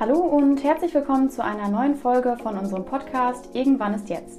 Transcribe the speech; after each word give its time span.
Hallo 0.00 0.18
und 0.20 0.62
herzlich 0.62 0.94
willkommen 0.94 1.28
zu 1.28 1.42
einer 1.42 1.68
neuen 1.68 1.96
Folge 1.96 2.36
von 2.42 2.56
unserem 2.56 2.84
Podcast 2.84 3.48
Irgendwann 3.54 3.94
ist 3.94 4.08
jetzt. 4.08 4.38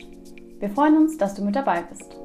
Wir 0.60 0.70
freuen 0.70 0.96
uns, 0.98 1.18
dass 1.18 1.36
du 1.36 1.44
mit 1.44 1.56
dabei 1.56 1.82
bist. 1.82 2.16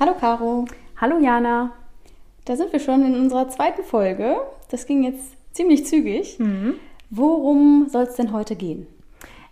Hallo 0.00 0.14
Caro. 0.18 0.64
Hallo 1.00 1.18
Jana. 1.18 1.72
Da 2.44 2.56
sind 2.56 2.72
wir 2.72 2.80
schon 2.80 3.06
in 3.06 3.14
unserer 3.14 3.48
zweiten 3.48 3.84
Folge. 3.84 4.36
Das 4.70 4.86
ging 4.86 5.04
jetzt 5.04 5.36
ziemlich 5.52 5.86
zügig. 5.86 6.38
Mhm. 6.38 6.74
Worum 7.10 7.88
soll 7.88 8.02
es 8.02 8.16
denn 8.16 8.32
heute 8.32 8.56
gehen? 8.56 8.86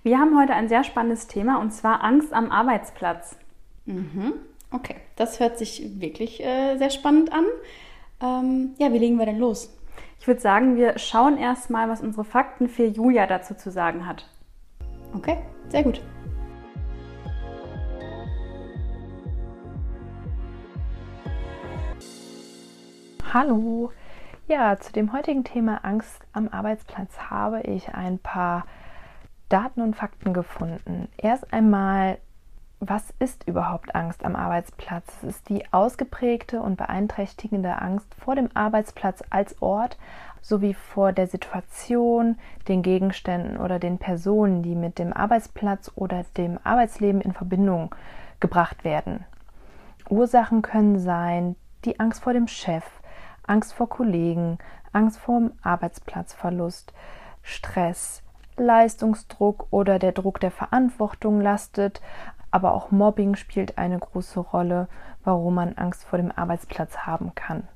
Wir 0.03 0.19
haben 0.19 0.37
heute 0.37 0.55
ein 0.55 0.69
sehr 0.69 0.83
spannendes 0.83 1.29
Thema 1.29 1.61
und 1.61 1.71
zwar 1.71 2.03
Angst 2.03 2.33
am 2.33 2.51
Arbeitsplatz. 2.51 3.37
Mhm. 3.85 4.35
Okay, 4.71 4.97
das 5.17 5.41
hört 5.41 5.59
sich 5.59 6.01
wirklich 6.01 6.43
äh, 6.43 6.77
sehr 6.79 6.91
spannend 6.91 7.33
an. 7.33 7.45
Ähm, 8.21 8.75
ja, 8.79 8.93
wie 8.93 8.99
legen 8.99 9.19
wir 9.19 9.27
denn 9.27 9.39
los? 9.39 9.77
Ich 10.19 10.27
würde 10.27 10.41
sagen, 10.41 10.77
wir 10.77 10.99
schauen 10.99 11.37
erstmal, 11.37 11.89
was 11.89 12.01
unsere 12.01 12.25
Fakten 12.25 12.69
für 12.69 12.85
Julia 12.85 13.27
dazu 13.27 13.55
zu 13.55 13.71
sagen 13.71 14.07
hat. 14.07 14.29
Okay, 15.15 15.39
sehr 15.69 15.83
gut. 15.83 16.01
Hallo. 23.35 23.91
Ja, 24.47 24.79
zu 24.79 24.93
dem 24.93 25.13
heutigen 25.13 25.43
Thema 25.43 25.85
Angst 25.85 26.21
am 26.33 26.49
Arbeitsplatz 26.49 27.17
habe 27.19 27.63
ich 27.63 27.95
ein 27.95 28.19
paar 28.19 28.67
Daten 29.49 29.81
und 29.81 29.97
Fakten 29.97 30.33
gefunden. 30.35 31.09
Erst 31.17 31.53
einmal 31.53 32.19
was 32.85 33.15
ist 33.21 33.47
überhaupt 33.47 33.95
Angst 33.95 34.25
am 34.25 34.35
Arbeitsplatz? 34.35 35.07
Es 35.23 35.37
ist 35.37 35.49
die 35.49 35.73
ausgeprägte 35.73 36.61
und 36.61 36.77
beeinträchtigende 36.77 37.81
Angst 37.81 38.13
vor 38.17 38.35
dem 38.35 38.49
Arbeitsplatz 38.55 39.23
als 39.31 39.63
Ort 39.63 39.97
sowie 40.41 40.75
vor 40.75 41.13
der 41.13 41.29
Situation, 41.29 42.39
den 42.67 42.83
Gegenständen 42.83 43.57
oder 43.57 43.79
den 43.79 43.99
Personen, 43.99 44.65
die 44.65 44.75
mit 44.75 44.99
dem 44.99 45.13
Arbeitsplatz 45.13 45.93
oder 45.95 46.25
dem 46.37 46.59
Arbeitsleben 46.65 47.21
in 47.21 47.33
Verbindung 47.33 47.95
gebracht 48.41 48.83
werden. 48.83 49.25
Ursachen 50.11 50.63
können 50.63 50.99
sein 50.99 51.55
die 51.85 52.01
Angst 52.01 52.25
vor 52.25 52.33
dem 52.33 52.49
Chef, 52.49 52.85
Angst 53.47 53.75
vor 53.75 53.89
Kollegen, 53.89 54.59
Angst 54.93 55.21
vor 55.21 55.39
dem 55.39 55.53
Arbeitsplatzverlust, 55.63 56.93
Stress, 57.43 58.25
Leistungsdruck 58.57 59.69
oder 59.71 60.01
der 60.01 60.11
Druck 60.11 60.41
der 60.41 60.51
Verantwortung 60.51 61.41
lastet, 61.41 62.03
aber 62.53 62.75
auch 62.75 62.93
Mobbing 62.93 63.35
spielt 63.35 63.79
eine 63.79 63.99
große 63.99 64.39
Rolle, 64.39 64.87
warum 65.25 65.57
man 65.57 65.75
Angst 65.75 66.05
vor 66.05 66.19
dem 66.19 66.31
Arbeitsplatz 66.31 66.99
haben 66.99 67.35
kann. 67.35 67.67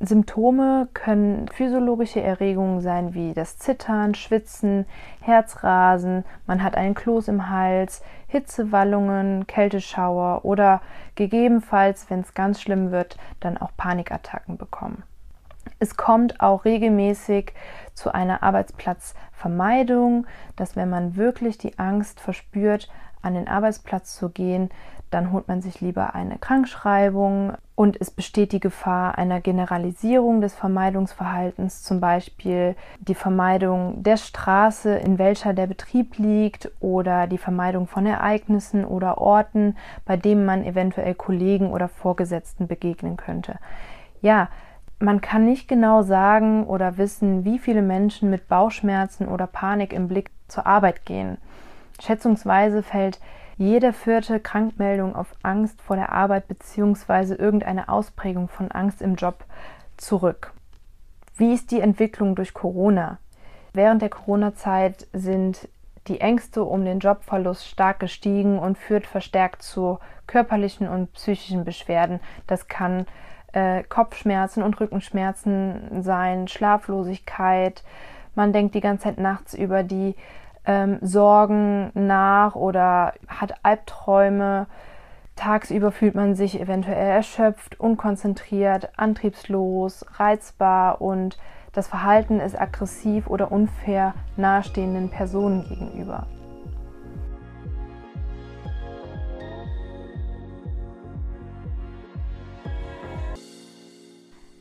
Symptome 0.00 0.88
können 0.92 1.48
physiologische 1.48 2.20
Erregungen 2.20 2.80
sein 2.80 3.14
wie 3.14 3.32
das 3.32 3.58
Zittern, 3.58 4.14
Schwitzen, 4.14 4.86
Herzrasen, 5.20 6.24
man 6.46 6.62
hat 6.62 6.76
einen 6.76 6.94
Kloß 6.94 7.28
im 7.28 7.48
Hals, 7.48 8.02
Hitzewallungen, 8.26 9.46
Kälteschauer 9.46 10.44
oder 10.44 10.82
gegebenenfalls, 11.14 12.10
wenn 12.10 12.20
es 12.20 12.34
ganz 12.34 12.60
schlimm 12.60 12.90
wird, 12.90 13.16
dann 13.40 13.56
auch 13.56 13.70
Panikattacken 13.76 14.58
bekommen. 14.58 15.04
Es 15.78 15.96
kommt 15.96 16.40
auch 16.40 16.64
regelmäßig 16.64 17.52
zu 17.94 18.12
einer 18.12 18.42
Arbeitsplatzvermeidung, 18.42 20.26
dass 20.56 20.76
wenn 20.76 20.90
man 20.90 21.16
wirklich 21.16 21.58
die 21.58 21.78
Angst 21.78 22.20
verspürt, 22.20 22.88
an 23.24 23.34
den 23.34 23.48
Arbeitsplatz 23.48 24.16
zu 24.16 24.28
gehen, 24.28 24.70
dann 25.10 25.30
holt 25.30 25.46
man 25.46 25.62
sich 25.62 25.80
lieber 25.80 26.14
eine 26.14 26.38
Krankschreibung 26.38 27.52
und 27.76 28.00
es 28.00 28.10
besteht 28.10 28.52
die 28.52 28.60
Gefahr 28.60 29.16
einer 29.16 29.40
Generalisierung 29.40 30.40
des 30.40 30.54
Vermeidungsverhaltens, 30.54 31.84
zum 31.84 32.00
Beispiel 32.00 32.74
die 32.98 33.14
Vermeidung 33.14 34.02
der 34.02 34.16
Straße, 34.16 34.96
in 34.96 35.18
welcher 35.18 35.54
der 35.54 35.68
Betrieb 35.68 36.18
liegt 36.18 36.70
oder 36.80 37.28
die 37.28 37.38
Vermeidung 37.38 37.86
von 37.86 38.06
Ereignissen 38.06 38.84
oder 38.84 39.18
Orten, 39.18 39.76
bei 40.04 40.16
denen 40.16 40.44
man 40.44 40.64
eventuell 40.64 41.14
Kollegen 41.14 41.70
oder 41.70 41.88
Vorgesetzten 41.88 42.66
begegnen 42.66 43.16
könnte. 43.16 43.58
Ja, 44.20 44.48
man 44.98 45.20
kann 45.20 45.44
nicht 45.44 45.68
genau 45.68 46.02
sagen 46.02 46.64
oder 46.64 46.96
wissen, 46.96 47.44
wie 47.44 47.58
viele 47.58 47.82
Menschen 47.82 48.30
mit 48.30 48.48
Bauchschmerzen 48.48 49.28
oder 49.28 49.46
Panik 49.46 49.92
im 49.92 50.08
Blick 50.08 50.30
zur 50.48 50.66
Arbeit 50.66 51.04
gehen. 51.04 51.38
Schätzungsweise 52.00 52.82
fällt 52.82 53.20
jede 53.56 53.92
vierte 53.92 54.40
Krankmeldung 54.40 55.14
auf 55.14 55.34
Angst 55.42 55.80
vor 55.80 55.96
der 55.96 56.12
Arbeit 56.12 56.48
bzw. 56.48 57.34
irgendeine 57.34 57.88
Ausprägung 57.88 58.48
von 58.48 58.70
Angst 58.70 59.00
im 59.00 59.14
Job 59.14 59.44
zurück. 59.96 60.52
Wie 61.36 61.54
ist 61.54 61.70
die 61.70 61.80
Entwicklung 61.80 62.34
durch 62.34 62.54
Corona? 62.54 63.18
Während 63.72 64.02
der 64.02 64.08
Corona-Zeit 64.08 65.06
sind 65.12 65.68
die 66.06 66.20
Ängste 66.20 66.64
um 66.64 66.84
den 66.84 66.98
Jobverlust 66.98 67.66
stark 67.66 67.98
gestiegen 67.98 68.58
und 68.58 68.78
führt 68.78 69.06
verstärkt 69.06 69.62
zu 69.62 69.98
körperlichen 70.26 70.88
und 70.88 71.12
psychischen 71.14 71.64
Beschwerden. 71.64 72.20
Das 72.46 72.68
kann 72.68 73.06
äh, 73.52 73.82
Kopfschmerzen 73.84 74.62
und 74.62 74.78
Rückenschmerzen 74.80 76.02
sein, 76.02 76.46
Schlaflosigkeit. 76.48 77.82
Man 78.34 78.52
denkt 78.52 78.74
die 78.74 78.80
ganze 78.80 79.04
Zeit 79.04 79.18
nachts 79.18 79.54
über 79.54 79.82
die 79.82 80.14
ähm, 80.66 80.98
Sorgen 81.00 81.90
nach 81.94 82.54
oder 82.54 83.14
hat 83.28 83.54
Albträume. 83.62 84.66
Tagsüber 85.36 85.90
fühlt 85.90 86.14
man 86.14 86.34
sich 86.34 86.60
eventuell 86.60 87.08
erschöpft, 87.08 87.80
unkonzentriert, 87.80 88.90
antriebslos, 88.96 90.04
reizbar 90.18 91.00
und 91.00 91.38
das 91.72 91.88
Verhalten 91.88 92.38
ist 92.38 92.58
aggressiv 92.58 93.26
oder 93.26 93.50
unfair 93.50 94.14
nahestehenden 94.36 95.10
Personen 95.10 95.64
gegenüber. 95.68 96.28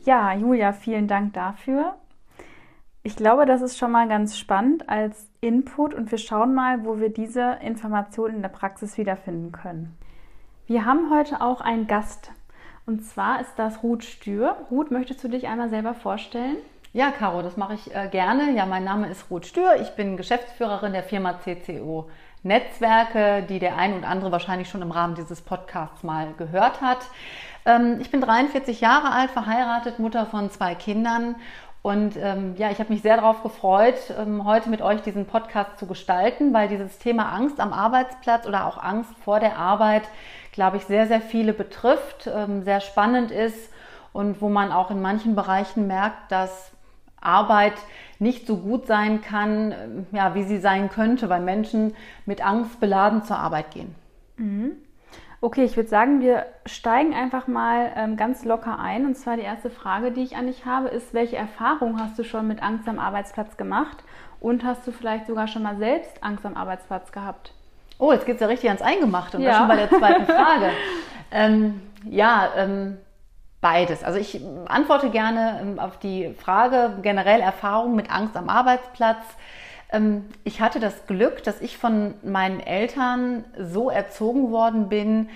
Ja, 0.06 0.34
Julia, 0.34 0.74
vielen 0.74 1.08
Dank 1.08 1.34
dafür. 1.34 1.96
Ich 3.04 3.16
glaube, 3.16 3.46
das 3.46 3.62
ist 3.62 3.78
schon 3.78 3.92
mal 3.92 4.08
ganz 4.08 4.38
spannend 4.38 4.90
als 4.90 5.33
Input 5.44 5.94
und 5.94 6.10
wir 6.10 6.18
schauen 6.18 6.56
mal, 6.56 6.86
wo 6.86 7.00
wir 7.00 7.10
diese 7.10 7.58
Informationen 7.62 8.38
in 8.38 8.42
der 8.42 8.50
Praxis 8.50 8.98
wiederfinden 8.98 9.52
können. 9.52 9.98
Wir 10.68 10.86
haben 10.86 11.12
heute 11.12 11.42
auch 11.42 11.60
einen 11.60 11.86
Gast 11.86 12.32
und 12.86 13.04
zwar 13.04 13.42
ist 13.42 13.54
das 13.58 13.84
Ruth 13.84 14.06
Stür. 14.06 14.56
Ruth, 14.72 14.90
möchtest 14.90 15.22
du 15.24 15.28
dich 15.28 15.48
einmal 15.48 15.70
selber 15.70 15.94
vorstellen? 15.94 16.56
Ja, 16.94 17.12
Caro, 17.12 17.42
das 17.42 17.58
mache 17.58 17.74
ich 17.74 17.94
äh, 17.94 18.08
gerne. 18.08 18.52
Ja, 18.56 18.66
mein 18.66 18.86
Name 18.86 19.10
ist 19.10 19.30
Ruth 19.30 19.46
Stür. 19.46 19.82
Ich 19.82 19.90
bin 19.96 20.16
Geschäftsführerin 20.16 20.94
der 20.94 21.04
Firma 21.04 21.40
CCO 21.40 22.10
Netzwerke, 22.44 23.44
die 23.44 23.60
der 23.60 23.78
ein 23.78 23.94
und 23.94 24.04
andere 24.04 24.32
wahrscheinlich 24.32 24.70
schon 24.70 24.82
im 24.82 24.92
Rahmen 24.92 25.16
dieses 25.16 25.42
Podcasts 25.42 26.04
mal 26.04 26.34
gehört 26.38 26.82
hat. 26.82 27.00
Ähm, 27.66 27.98
ich 28.00 28.12
bin 28.12 28.22
43 28.22 28.80
Jahre 28.80 29.12
alt, 29.12 29.32
verheiratet, 29.32 30.00
Mutter 30.00 30.26
von 30.26 30.50
zwei 30.52 30.76
Kindern 30.76 31.36
und 31.84 32.16
ähm, 32.16 32.56
ja, 32.58 32.72
ich 32.72 32.80
habe 32.80 32.94
mich 32.94 33.02
sehr 33.02 33.18
darauf 33.18 33.44
gefreut, 33.44 34.14
ähm, 34.18 34.46
heute 34.46 34.70
mit 34.70 34.82
euch 34.82 35.02
diesen 35.02 35.26
Podcast 35.26 35.78
zu 35.78 35.86
gestalten, 35.86 36.54
weil 36.54 36.70
dieses 36.70 36.98
Thema 36.98 37.34
Angst 37.34 37.60
am 37.60 37.74
Arbeitsplatz 37.74 38.48
oder 38.48 38.66
auch 38.66 38.82
Angst 38.82 39.12
vor 39.22 39.42
der 39.42 39.58
Arbeit, 39.58 40.04
glaube 40.54 40.78
ich, 40.78 40.86
sehr, 40.86 41.08
sehr 41.08 41.20
viele 41.20 41.52
betrifft, 41.52 42.30
ähm, 42.34 42.64
sehr 42.64 42.80
spannend 42.80 43.32
ist 43.32 43.70
und 44.14 44.42
wo 44.42 44.48
man 44.48 44.72
auch 44.72 44.92
in 44.92 45.02
manchen 45.02 45.36
Bereichen 45.36 45.86
merkt, 45.86 46.32
dass 46.32 46.72
Arbeit 47.20 47.74
nicht 48.18 48.48
so 48.48 48.56
gut 48.56 48.88
sein 48.88 49.22
kann, 49.22 49.74
ähm, 49.74 50.06
ja, 50.14 50.36
wie 50.36 50.44
sie 50.44 50.60
sein 50.60 50.90
könnte, 50.90 51.28
weil 51.28 51.42
Menschen 51.42 51.96
mit 52.26 52.46
Angst 52.46 52.80
beladen 52.80 53.26
zur 53.26 53.40
Arbeit 53.40 53.72
gehen. 53.72 53.94
Mhm. 54.38 54.78
Okay, 55.44 55.66
ich 55.66 55.76
würde 55.76 55.90
sagen, 55.90 56.22
wir 56.22 56.46
steigen 56.66 57.14
einfach 57.14 57.48
mal 57.48 57.92
ähm, 57.98 58.16
ganz 58.16 58.46
locker 58.46 58.80
ein. 58.80 59.06
Und 59.06 59.16
zwar 59.16 59.36
die 59.36 59.44
erste 59.44 59.70
Frage, 59.70 60.12
die 60.12 60.24
ich 60.24 60.38
an 60.38 60.48
dich 60.48 60.66
habe, 60.66 60.88
ist, 60.88 61.14
welche 61.14 61.36
Erfahrung 61.36 62.00
hast 62.00 62.18
du 62.18 62.24
schon 62.24 62.48
mit 62.48 62.64
Angst 62.64 62.88
am 62.88 62.98
Arbeitsplatz 62.98 63.58
gemacht? 63.58 64.06
Und 64.40 64.64
hast 64.64 64.88
du 64.88 64.94
vielleicht 64.94 65.28
sogar 65.28 65.50
schon 65.50 65.64
mal 65.64 65.76
selbst 65.76 66.24
Angst 66.24 66.46
am 66.46 66.56
Arbeitsplatz 66.56 67.12
gehabt? 67.12 67.52
Oh, 68.00 68.14
jetzt 68.14 68.26
geht 68.26 68.36
es 68.36 68.42
ja 68.42 68.48
richtig 68.48 68.70
ans 68.70 68.82
Eingemachte 68.82 69.36
und 69.36 69.44
ja. 69.44 69.58
schon 69.58 69.68
bei 69.68 69.76
der 69.76 69.90
zweiten 69.90 70.26
Frage. 70.26 70.70
ähm, 71.32 71.82
ja, 72.06 72.48
ähm, 72.56 72.98
beides. 73.60 74.02
Also 74.02 74.20
ich 74.20 74.40
antworte 74.68 75.10
gerne 75.10 75.60
ähm, 75.62 75.78
auf 75.78 76.00
die 76.00 76.34
Frage 76.40 77.00
generell 77.02 77.42
Erfahrung 77.42 77.96
mit 77.96 78.10
Angst 78.10 78.38
am 78.38 78.48
Arbeitsplatz. 78.48 79.26
Ähm, 79.94 80.26
ich 80.44 80.60
hatte 80.60 80.82
das 80.82 81.08
Glück, 81.08 81.44
dass 81.44 81.62
ich 81.62 81.78
von 81.78 82.16
meinen 82.24 82.60
Eltern 82.60 83.46
so 83.58 83.90
erzogen 83.90 84.52
worden 84.52 84.90
bin, 84.90 85.30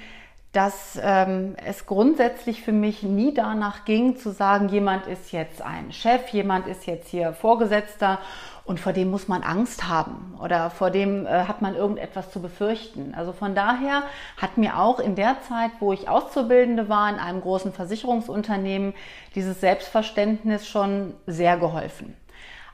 dass 0.52 1.00
ähm, 1.04 1.56
es 1.64 1.86
grundsätzlich 1.86 2.64
für 2.64 2.72
mich 2.72 3.04
nie 3.04 3.34
danach 3.34 3.86
ging 3.86 4.18
zu 4.18 4.32
sagen, 4.32 4.70
jemand 4.70 5.06
ist 5.06 5.32
jetzt 5.32 5.62
ein 5.62 5.92
Chef, 5.92 6.30
jemand 6.30 6.66
ist 6.68 6.88
jetzt 6.88 7.10
hier 7.10 7.34
Vorgesetzter 7.34 8.18
und 8.64 8.80
vor 8.80 8.92
dem 8.92 9.12
muss 9.12 9.28
man 9.28 9.44
Angst 9.44 9.88
haben 9.88 10.36
oder 10.42 10.72
vor 10.72 10.90
dem 10.90 11.28
äh, 11.28 11.30
hat 11.30 11.62
man 11.62 11.76
irgendetwas 11.76 12.32
zu 12.32 12.42
befürchten. 12.42 13.14
Also 13.16 13.34
von 13.34 13.54
daher 13.54 14.04
hat 14.38 14.58
mir 14.58 14.80
auch 14.80 15.00
in 15.00 15.16
der 15.16 15.38
Zeit, 15.48 15.72
wo 15.80 15.94
ich 15.94 16.10
Auszubildende 16.10 16.90
war 16.90 17.08
in 17.10 17.20
einem 17.20 17.42
großen 17.42 17.72
Versicherungsunternehmen, 17.72 18.96
dieses 19.36 19.62
Selbstverständnis 19.62 20.68
schon 20.68 21.14
sehr 21.28 21.58
geholfen. 21.58 22.16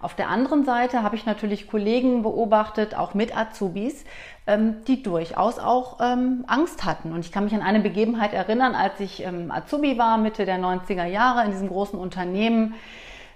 Auf 0.03 0.15
der 0.15 0.27
anderen 0.27 0.65
Seite 0.65 1.01
habe 1.01 1.15
ich 1.15 1.25
natürlich 1.25 1.69
Kollegen 1.69 2.23
beobachtet, 2.23 2.93
auch 2.93 3.13
mit 3.13 3.35
Azubis, 3.35 4.03
ähm, 4.47 4.83
die 4.85 5.01
durchaus 5.01 5.59
auch 5.59 5.99
ähm, 6.01 6.43
Angst 6.45 6.83
hatten. 6.83 7.13
Und 7.13 7.21
ich 7.21 7.31
kann 7.31 7.45
mich 7.45 7.53
an 7.53 7.61
eine 7.61 7.79
Begebenheit 7.79 8.33
erinnern, 8.33 8.75
als 8.75 8.99
ich 8.99 9.23
ähm, 9.23 9.49
Azubi 9.49 9.97
war, 9.97 10.17
Mitte 10.17 10.43
der 10.43 10.59
90er 10.59 11.05
Jahre 11.05 11.45
in 11.45 11.51
diesem 11.51 11.69
großen 11.69 11.97
Unternehmen. 11.97 12.75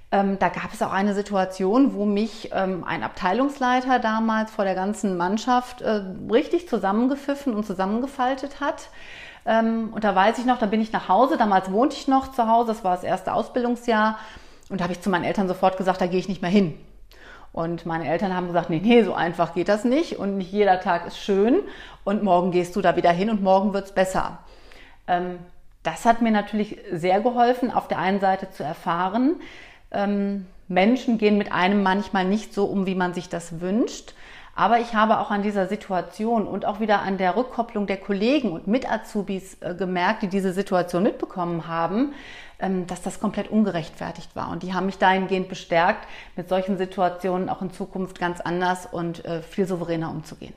Da 0.09 0.47
gab 0.47 0.71
es 0.71 0.81
auch 0.81 0.93
eine 0.93 1.13
Situation, 1.13 1.93
wo 1.93 2.05
mich 2.05 2.53
ein 2.53 3.03
Abteilungsleiter 3.03 3.99
damals 3.99 4.51
vor 4.51 4.63
der 4.63 4.73
ganzen 4.73 5.17
Mannschaft 5.17 5.81
äh, 5.81 6.01
richtig 6.31 6.69
zusammengepfiffen 6.69 7.53
und 7.53 7.65
zusammengefaltet 7.65 8.61
hat. 8.61 8.87
Und 9.43 10.01
da 10.01 10.15
weiß 10.15 10.39
ich 10.39 10.45
noch, 10.45 10.59
da 10.59 10.65
bin 10.65 10.79
ich 10.79 10.93
nach 10.93 11.09
Hause, 11.09 11.35
damals 11.35 11.73
wohnte 11.73 11.97
ich 11.97 12.07
noch 12.07 12.31
zu 12.31 12.47
Hause, 12.47 12.69
das 12.69 12.85
war 12.85 12.95
das 12.95 13.03
erste 13.03 13.33
Ausbildungsjahr. 13.33 14.17
Und 14.69 14.79
da 14.79 14.83
habe 14.83 14.93
ich 14.93 15.01
zu 15.01 15.09
meinen 15.09 15.23
Eltern 15.23 15.47
sofort 15.47 15.77
gesagt, 15.77 16.01
da 16.01 16.07
gehe 16.07 16.19
ich 16.19 16.27
nicht 16.27 16.41
mehr 16.41 16.51
hin. 16.51 16.77
Und 17.53 17.85
meine 17.85 18.07
Eltern 18.07 18.35
haben 18.35 18.47
gesagt, 18.47 18.69
nee, 18.69 18.81
nee, 18.83 19.03
so 19.03 19.13
einfach 19.13 19.53
geht 19.53 19.69
das 19.69 19.83
nicht 19.83 20.17
und 20.17 20.37
nicht 20.37 20.51
jeder 20.51 20.79
Tag 20.79 21.07
ist 21.07 21.17
schön 21.17 21.61
und 22.03 22.21
morgen 22.21 22.51
gehst 22.51 22.75
du 22.75 22.81
da 22.81 22.95
wieder 22.95 23.11
hin 23.11 23.29
und 23.29 23.41
morgen 23.41 23.73
wird 23.73 23.85
es 23.85 23.91
besser. 23.93 24.39
Ähm, 25.07 25.39
das 25.83 26.05
hat 26.05 26.21
mir 26.21 26.31
natürlich 26.31 26.77
sehr 26.91 27.21
geholfen, 27.21 27.71
auf 27.71 27.87
der 27.87 27.99
einen 27.99 28.19
Seite 28.19 28.51
zu 28.51 28.63
erfahren, 28.63 29.37
ähm, 29.91 30.45
Menschen 30.67 31.17
gehen 31.17 31.37
mit 31.37 31.51
einem 31.51 31.81
manchmal 31.81 32.25
nicht 32.25 32.53
so 32.53 32.65
um, 32.65 32.85
wie 32.85 32.95
man 32.95 33.13
sich 33.13 33.29
das 33.29 33.61
wünscht. 33.61 34.13
Aber 34.53 34.79
ich 34.79 34.95
habe 34.95 35.19
auch 35.19 35.31
an 35.31 35.43
dieser 35.43 35.67
Situation 35.67 36.47
und 36.47 36.65
auch 36.65 36.79
wieder 36.79 37.03
an 37.03 37.17
der 37.17 37.35
Rückkopplung 37.35 37.87
der 37.87 37.97
Kollegen 37.97 38.51
und 38.51 38.67
Mit-Azubis 38.67 39.57
äh, 39.61 39.75
gemerkt, 39.75 40.23
die 40.23 40.27
diese 40.27 40.51
Situation 40.51 41.03
mitbekommen 41.03 41.67
haben, 41.67 42.13
dass 42.59 43.01
das 43.01 43.19
komplett 43.19 43.49
ungerechtfertigt 43.49 44.35
war. 44.35 44.49
Und 44.51 44.63
die 44.63 44.73
haben 44.73 44.87
mich 44.87 44.97
dahingehend 44.97 45.49
bestärkt, 45.49 46.07
mit 46.35 46.49
solchen 46.49 46.77
Situationen 46.77 47.49
auch 47.49 47.61
in 47.61 47.71
Zukunft 47.71 48.19
ganz 48.19 48.41
anders 48.41 48.85
und 48.85 49.23
äh, 49.25 49.41
viel 49.41 49.67
souveräner 49.67 50.09
umzugehen. 50.09 50.53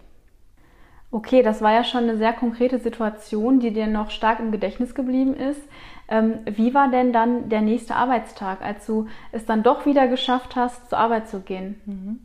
Okay, 1.13 1.43
das 1.43 1.61
war 1.61 1.73
ja 1.73 1.83
schon 1.83 2.05
eine 2.05 2.17
sehr 2.17 2.33
konkrete 2.33 2.79
Situation, 2.79 3.59
die 3.59 3.73
dir 3.73 3.89
noch 3.89 4.11
stark 4.11 4.39
im 4.39 4.53
Gedächtnis 4.53 4.95
geblieben 4.95 5.35
ist. 5.35 5.61
Ähm, 6.09 6.39
wie 6.45 6.73
war 6.73 6.89
denn 6.89 7.13
dann 7.13 7.49
der 7.49 7.63
nächste 7.63 7.97
Arbeitstag, 7.97 8.63
als 8.63 8.87
du 8.87 9.09
es 9.33 9.45
dann 9.45 9.63
doch 9.63 9.87
wieder 9.87 10.07
geschafft 10.07 10.55
hast, 10.55 10.89
zur 10.89 10.99
Arbeit 10.99 11.29
zu 11.29 11.41
gehen? 11.41 11.81
Mhm. 11.85 12.21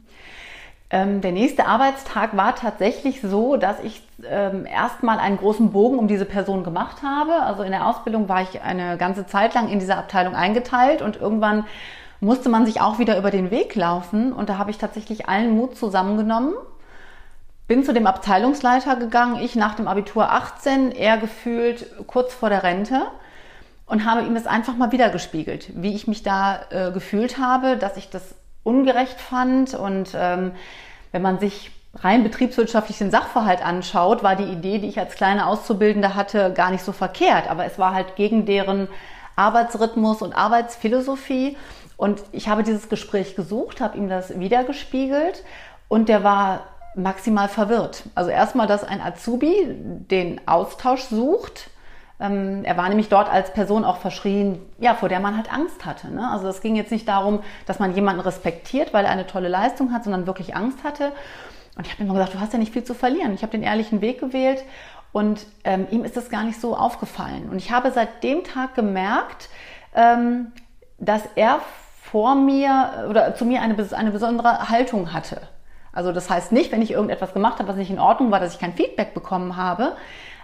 Ähm, 0.92 1.22
der 1.22 1.32
nächste 1.32 1.66
Arbeitstag 1.66 2.38
war 2.38 2.56
tatsächlich 2.56 3.22
so, 3.22 3.58
dass 3.58 3.80
ich 3.84 4.04
ähm, 4.24 4.66
erstmal 4.66 5.18
einen 5.18 5.38
großen 5.38 5.72
Bogen 5.72 5.98
um 5.98 6.08
diese 6.08 6.26
Person 6.26 6.64
gemacht 6.64 7.02
habe. 7.04 7.34
Also 7.42 7.64
in 7.64 7.72
der 7.72 7.88
Ausbildung 7.88 8.30
war 8.30 8.44
ich 8.44 8.62
eine 8.62 8.98
ganze 8.98 9.26
Zeit 9.26 9.56
lang 9.56 9.70
in 9.70 9.80
dieser 9.80 9.98
Abteilung 9.98 10.36
eingeteilt 10.36 11.02
und 11.02 11.16
irgendwann 11.18 11.66
musste 12.20 12.50
man 12.50 12.66
sich 12.66 12.82
auch 12.82 13.00
wieder 13.00 13.18
über 13.18 13.32
den 13.32 13.52
Weg 13.52 13.76
laufen. 13.76 14.32
Und 14.32 14.50
da 14.50 14.58
habe 14.58 14.72
ich 14.72 14.78
tatsächlich 14.78 15.28
allen 15.28 15.56
Mut 15.56 15.76
zusammengenommen, 15.76 16.54
bin 17.68 17.84
zu 17.84 17.94
dem 17.94 18.06
Abteilungsleiter 18.06 18.96
gegangen, 18.96 19.42
ich 19.42 19.56
nach 19.56 19.76
dem 19.76 19.88
Abitur 19.88 20.32
18, 20.32 20.92
er 20.92 21.18
gefühlt 21.18 21.88
kurz 22.06 22.34
vor 22.34 22.50
der 22.50 22.62
Rente 22.62 23.02
und 23.88 24.06
habe 24.06 24.22
ihm 24.22 24.36
das 24.36 24.46
einfach 24.46 24.76
mal 24.76 24.92
wiedergespiegelt, 24.92 25.72
wie 25.76 25.96
ich 25.96 26.08
mich 26.08 26.22
da 26.22 26.60
äh, 26.70 26.92
gefühlt 26.92 27.40
habe, 27.40 27.76
dass 27.78 27.98
ich 27.98 28.10
das 28.10 28.36
ungerecht 28.66 29.22
fand. 29.22 29.74
Und 29.74 30.10
ähm, 30.14 30.52
wenn 31.14 31.22
man 31.22 31.40
sich 31.40 31.72
rein 31.94 32.24
betriebswirtschaftlich 32.24 32.98
den 32.98 33.12
Sachverhalt 33.12 33.66
anschaut, 33.66 34.22
war 34.22 34.36
die 34.36 34.52
Idee, 34.52 34.80
die 34.80 34.90
ich 34.90 35.00
als 35.00 35.16
kleine 35.16 35.48
Auszubildende 35.48 36.16
hatte, 36.16 36.52
gar 36.52 36.72
nicht 36.72 36.84
so 36.84 36.92
verkehrt. 36.92 37.50
Aber 37.50 37.66
es 37.66 37.80
war 37.80 37.94
halt 37.94 38.18
gegen 38.18 38.46
deren 38.46 38.90
Arbeitsrhythmus 39.38 40.22
und 40.22 40.34
Arbeitsphilosophie. 40.34 41.56
Und 41.96 42.22
ich 42.34 42.50
habe 42.50 42.64
dieses 42.64 42.90
Gespräch 42.90 43.38
gesucht, 43.38 43.80
habe 43.80 43.98
ihm 43.98 44.10
das 44.10 44.38
wiedergespiegelt 44.38 45.46
und 45.88 46.10
der 46.10 46.26
war 46.26 46.66
maximal 46.96 47.48
verwirrt. 47.48 48.04
Also 48.16 48.32
erstmal, 48.32 48.68
dass 48.68 48.84
ein 48.84 49.02
Azubi 49.02 49.54
den 49.70 50.42
Austausch 50.48 51.04
sucht, 51.04 51.70
er 52.18 52.78
war 52.78 52.88
nämlich 52.88 53.10
dort 53.10 53.30
als 53.30 53.52
Person 53.52 53.84
auch 53.84 53.98
verschrien, 53.98 54.62
ja, 54.80 54.94
vor 54.94 55.10
der 55.10 55.20
man 55.20 55.36
halt 55.36 55.52
Angst 55.52 55.86
hatte. 55.86 56.10
Ne? 56.14 56.30
Also 56.32 56.48
es 56.48 56.62
ging 56.62 56.78
jetzt 56.78 56.92
nicht 56.92 57.08
darum, 57.10 57.42
dass 57.66 57.80
man 57.80 57.94
jemanden 57.94 58.22
respektiert, 58.22 58.94
weil 58.94 59.04
er 59.04 59.12
eine 59.12 59.28
tolle 59.28 59.50
Leistung 59.50 59.92
hat, 59.92 60.06
sondern 60.06 60.26
wirklich 60.26 60.56
Angst 60.56 60.86
hatte. 60.86 61.12
Und 61.78 61.86
ich 61.86 61.92
habe 61.92 62.04
immer 62.04 62.14
gesagt, 62.14 62.34
du 62.34 62.40
hast 62.40 62.54
ja 62.54 62.60
nicht 62.60 62.72
viel 62.72 62.86
zu 62.86 62.94
verlieren. 62.94 63.34
Ich 63.34 63.42
habe 63.42 63.52
den 63.52 63.64
ehrlichen 63.64 64.00
Weg 64.00 64.22
gewählt 64.22 64.64
und 65.12 65.46
ähm, 65.66 65.88
ihm 65.92 66.06
ist 66.06 66.16
das 66.16 66.30
gar 66.30 66.44
nicht 66.44 66.60
so 66.60 66.78
aufgefallen. 66.78 67.50
Und 67.50 67.58
ich 67.58 67.72
habe 67.72 67.92
seit 67.92 68.24
dem 68.24 68.46
Tag 68.46 68.76
gemerkt, 68.76 69.50
ähm, 69.94 70.54
dass 70.98 71.24
er 71.36 71.60
vor 72.02 72.36
mir 72.36 73.08
oder 73.10 73.36
zu 73.36 73.44
mir 73.44 73.62
eine, 73.62 73.76
eine 73.92 74.12
besondere 74.12 74.70
Haltung 74.70 75.12
hatte. 75.12 75.42
Also 75.92 76.14
das 76.14 76.30
heißt 76.30 76.54
nicht, 76.54 76.72
wenn 76.72 76.82
ich 76.82 76.92
irgendetwas 76.92 77.34
gemacht 77.34 77.60
habe, 77.60 77.68
was 77.68 77.76
nicht 77.76 77.90
in 77.90 78.00
Ordnung 78.00 78.32
war, 78.32 78.40
dass 78.40 78.54
ich 78.54 78.60
kein 78.60 78.74
Feedback 78.74 79.14
bekommen 79.14 79.58
habe, 79.58 79.98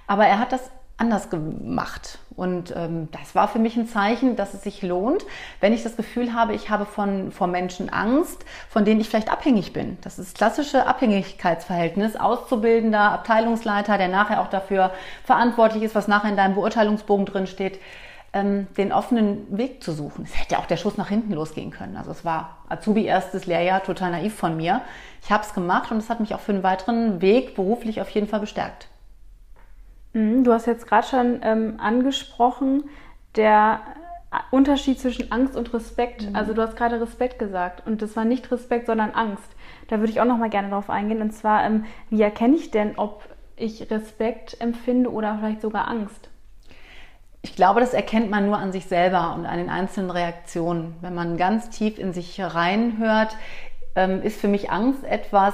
aber 0.08 0.26
er 0.26 0.40
hat 0.40 0.52
das 0.52 0.70
anders 1.02 1.30
gemacht. 1.30 2.20
Und 2.36 2.74
ähm, 2.78 3.10
das 3.12 3.36
war 3.36 3.48
für 3.48 3.60
mich 3.60 3.76
ein 3.76 3.88
Zeichen, 3.88 4.36
dass 4.36 4.54
es 4.54 4.64
sich 4.64 4.82
lohnt, 4.84 5.26
wenn 5.60 5.74
ich 5.74 5.84
das 5.84 5.98
Gefühl 5.98 6.34
habe, 6.34 6.54
ich 6.54 6.70
habe 6.70 6.86
von, 6.86 7.32
vor 7.32 7.48
Menschen 7.48 7.90
Angst, 7.90 8.46
von 8.70 8.86
denen 8.86 9.02
ich 9.02 9.10
vielleicht 9.10 9.32
abhängig 9.32 9.74
bin. 9.74 9.98
Das 10.02 10.20
ist 10.20 10.38
klassische 10.38 10.88
Abhängigkeitsverhältnis. 10.88 12.16
Auszubildender, 12.16 13.12
Abteilungsleiter, 13.12 13.98
der 13.98 14.08
nachher 14.08 14.42
auch 14.42 14.48
dafür 14.48 14.92
verantwortlich 15.26 15.84
ist, 15.84 15.96
was 15.96 16.08
nachher 16.08 16.30
in 16.30 16.38
deinem 16.38 16.56
Beurteilungsbogen 16.56 17.26
drin 17.26 17.48
steht, 17.48 17.80
ähm, 18.34 18.68
den 18.78 18.94
offenen 18.94 19.58
Weg 19.58 19.84
zu 19.84 19.92
suchen. 19.92 20.24
Es 20.24 20.40
hätte 20.40 20.54
ja 20.54 20.60
auch 20.60 20.68
der 20.68 20.78
Schuss 20.78 20.98
nach 20.98 21.10
hinten 21.10 21.34
losgehen 21.34 21.72
können. 21.72 21.98
Also 21.98 22.12
es 22.12 22.24
war 22.24 22.58
Azubi 22.70 23.06
erstes 23.06 23.48
Lehrjahr 23.48 23.84
total 23.84 24.12
naiv 24.12 24.36
von 24.36 24.56
mir. 24.56 24.82
Ich 25.24 25.32
habe 25.32 25.44
es 25.44 25.54
gemacht 25.54 25.92
und 25.92 25.98
es 25.98 26.10
hat 26.10 26.20
mich 26.20 26.34
auch 26.36 26.40
für 26.40 26.54
einen 26.54 26.64
weiteren 26.64 27.22
Weg 27.22 27.56
beruflich 27.56 28.02
auf 28.02 28.10
jeden 28.12 28.28
Fall 28.28 28.40
bestärkt. 28.40 28.91
Mhm, 30.14 30.44
du 30.44 30.54
hast 30.54 30.68
jetzt 30.68 30.88
gerade 30.88 31.08
schon 31.08 31.40
ähm, 31.44 31.76
angesprochen, 31.80 32.84
der 33.36 33.82
äh, 34.32 34.38
Unterschied 34.52 35.00
zwischen 35.00 35.32
Angst 35.32 35.56
und 35.56 35.74
Respekt. 35.74 36.30
Mhm. 36.30 36.36
Also 36.36 36.54
du 36.54 36.62
hast 36.62 36.76
gerade 36.76 37.00
Respekt 37.00 37.40
gesagt 37.40 37.86
und 37.86 38.02
das 38.02 38.16
war 38.16 38.26
nicht 38.26 38.52
Respekt, 38.52 38.88
sondern 38.88 39.12
Angst. 39.12 39.56
Da 39.88 40.00
würde 40.00 40.12
ich 40.12 40.22
auch 40.22 40.26
noch 40.26 40.38
mal 40.38 40.50
gerne 40.50 40.70
drauf 40.70 40.90
eingehen. 40.90 41.22
Und 41.22 41.32
zwar, 41.32 41.64
ähm, 41.66 41.86
wie 42.10 42.22
erkenne 42.22 42.56
ich 42.56 42.72
denn, 42.72 42.98
ob 42.98 43.24
ich 43.56 43.90
Respekt 43.92 44.60
empfinde 44.60 45.12
oder 45.12 45.38
vielleicht 45.38 45.62
sogar 45.62 45.88
Angst? 45.88 46.30
Ich 47.44 47.56
glaube, 47.56 47.80
das 47.80 47.94
erkennt 47.94 48.30
man 48.30 48.46
nur 48.46 48.58
an 48.58 48.72
sich 48.72 48.86
selber 48.86 49.34
und 49.36 49.46
an 49.46 49.58
den 49.58 49.70
einzelnen 49.70 50.12
Reaktionen. 50.12 50.96
Wenn 51.02 51.16
man 51.16 51.38
ganz 51.38 51.70
tief 51.70 51.98
in 51.98 52.14
sich 52.14 52.40
reinhört, 52.40 53.36
ähm, 53.96 54.22
ist 54.22 54.40
für 54.40 54.48
mich 54.48 54.70
Angst 54.70 55.04
etwas, 55.04 55.54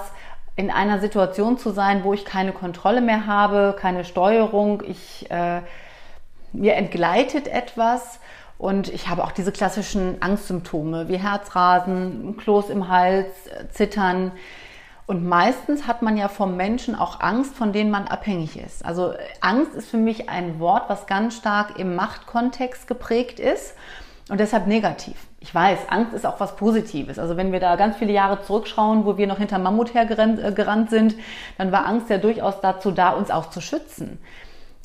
in 0.58 0.72
einer 0.72 1.00
Situation 1.00 1.58
zu 1.58 1.70
sein, 1.70 2.04
wo 2.04 2.14
ich 2.14 2.26
keine 2.26 2.52
Kontrolle 2.52 3.00
mehr 3.00 3.28
habe, 3.28 3.76
keine 3.80 4.04
Steuerung, 4.04 4.84
ich, 4.86 5.30
äh, 5.30 5.62
mir 6.52 6.76
entgleitet 6.76 7.48
etwas 7.48 8.20
und 8.58 8.90
ich 8.90 9.08
habe 9.08 9.24
auch 9.24 9.32
diese 9.32 9.52
klassischen 9.52 10.20
Angstsymptome 10.20 11.08
wie 11.10 11.18
Herzrasen, 11.18 12.36
Kloß 12.38 12.72
im 12.72 12.88
Hals, 12.90 13.28
Zittern. 13.72 14.32
Und 15.06 15.26
meistens 15.26 15.86
hat 15.86 16.02
man 16.02 16.18
ja 16.18 16.28
vom 16.28 16.58
Menschen 16.58 16.96
auch 16.96 17.20
Angst, 17.20 17.56
von 17.56 17.72
denen 17.72 17.92
man 17.92 18.08
abhängig 18.08 18.58
ist. 18.58 18.84
Also 18.84 19.14
Angst 19.42 19.76
ist 19.76 19.90
für 19.90 19.98
mich 19.98 20.28
ein 20.28 20.60
Wort, 20.60 20.90
was 20.90 21.06
ganz 21.06 21.38
stark 21.38 21.78
im 21.78 21.96
Machtkontext 21.96 22.88
geprägt 22.88 23.40
ist 23.40 23.76
und 24.28 24.40
deshalb 24.40 24.66
negativ 24.66 25.27
ich 25.40 25.54
weiß, 25.54 25.80
Angst 25.90 26.14
ist 26.14 26.26
auch 26.26 26.40
was 26.40 26.56
Positives. 26.56 27.20
Also 27.20 27.38
wenn 27.38 27.52
wir 27.52 27.60
da 27.60 27.76
ganz 27.76 27.98
viele 27.98 28.12
Jahre 28.12 28.42
zurückschauen, 28.42 29.06
wo 29.06 29.18
wir 29.18 29.28
noch 29.28 29.38
hinter 29.38 29.60
Mammut 29.60 29.94
hergerannt 29.94 30.88
äh, 30.88 30.90
sind, 30.90 31.16
dann 31.58 31.72
war 31.72 31.86
Angst 31.86 32.10
ja 32.10 32.18
durchaus 32.18 32.60
dazu 32.62 32.92
da, 32.92 33.12
uns 33.12 33.30
auch 33.30 33.50
zu 33.50 33.62
schützen. 33.62 34.18